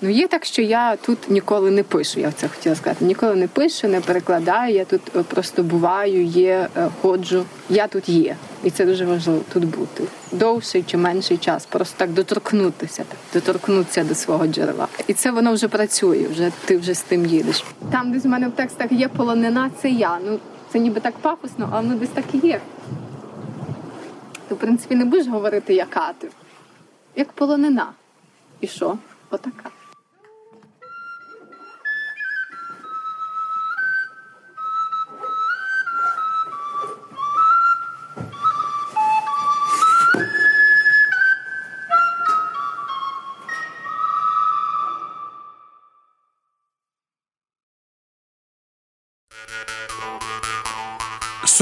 Ну 0.07 0.13
є 0.13 0.27
так, 0.27 0.45
що 0.45 0.61
я 0.61 0.95
тут 0.95 1.29
ніколи 1.29 1.71
не 1.71 1.83
пишу. 1.83 2.19
Я 2.19 2.31
це 2.31 2.47
хотіла 2.47 2.75
сказати. 2.75 3.05
Ніколи 3.05 3.35
не 3.35 3.47
пишу, 3.47 3.87
не 3.87 4.01
перекладаю. 4.01 4.75
Я 4.75 4.85
тут 4.85 5.01
е, 5.15 5.23
просто 5.23 5.63
буваю, 5.63 6.23
є, 6.23 6.69
е, 6.77 6.89
ходжу. 7.01 7.45
Я 7.69 7.87
тут 7.87 8.09
є, 8.09 8.35
і 8.63 8.71
це 8.71 8.85
дуже 8.85 9.05
важливо 9.05 9.41
тут 9.53 9.65
бути 9.65 10.03
довший 10.31 10.83
чи 10.83 10.97
менший 10.97 11.37
час. 11.37 11.65
Просто 11.65 11.95
так 11.97 12.09
доторкнутися, 12.09 13.03
так 13.03 13.17
доторкнутися 13.33 14.03
до 14.03 14.15
свого 14.15 14.47
джерела. 14.47 14.87
І 15.07 15.13
це 15.13 15.31
воно 15.31 15.53
вже 15.53 15.67
працює. 15.67 16.27
Вже 16.31 16.51
ти 16.65 16.77
вже 16.77 16.93
з 16.93 17.01
тим 17.01 17.25
їдеш. 17.25 17.63
Там, 17.91 18.11
десь 18.11 18.23
в 18.23 18.27
мене 18.27 18.47
в 18.47 18.51
текстах 18.51 18.91
є 18.91 19.07
полонина, 19.07 19.71
це 19.81 19.89
я. 19.89 20.19
Ну 20.25 20.39
це 20.73 20.79
ніби 20.79 20.99
так 20.99 21.13
пафосно, 21.17 21.69
але 21.71 21.81
воно 21.81 21.99
десь 21.99 22.09
так 22.09 22.25
і 22.33 22.47
є. 22.47 22.61
Ти, 24.47 24.55
в 24.55 24.57
принципі, 24.57 24.95
не 24.95 25.05
будеш 25.05 25.27
говорити, 25.27 25.73
яка 25.73 26.13
ти, 26.19 26.27
як 27.15 27.31
полонина. 27.31 27.87
І 28.61 28.67
що? 28.67 28.97
Отака.– 29.29 29.69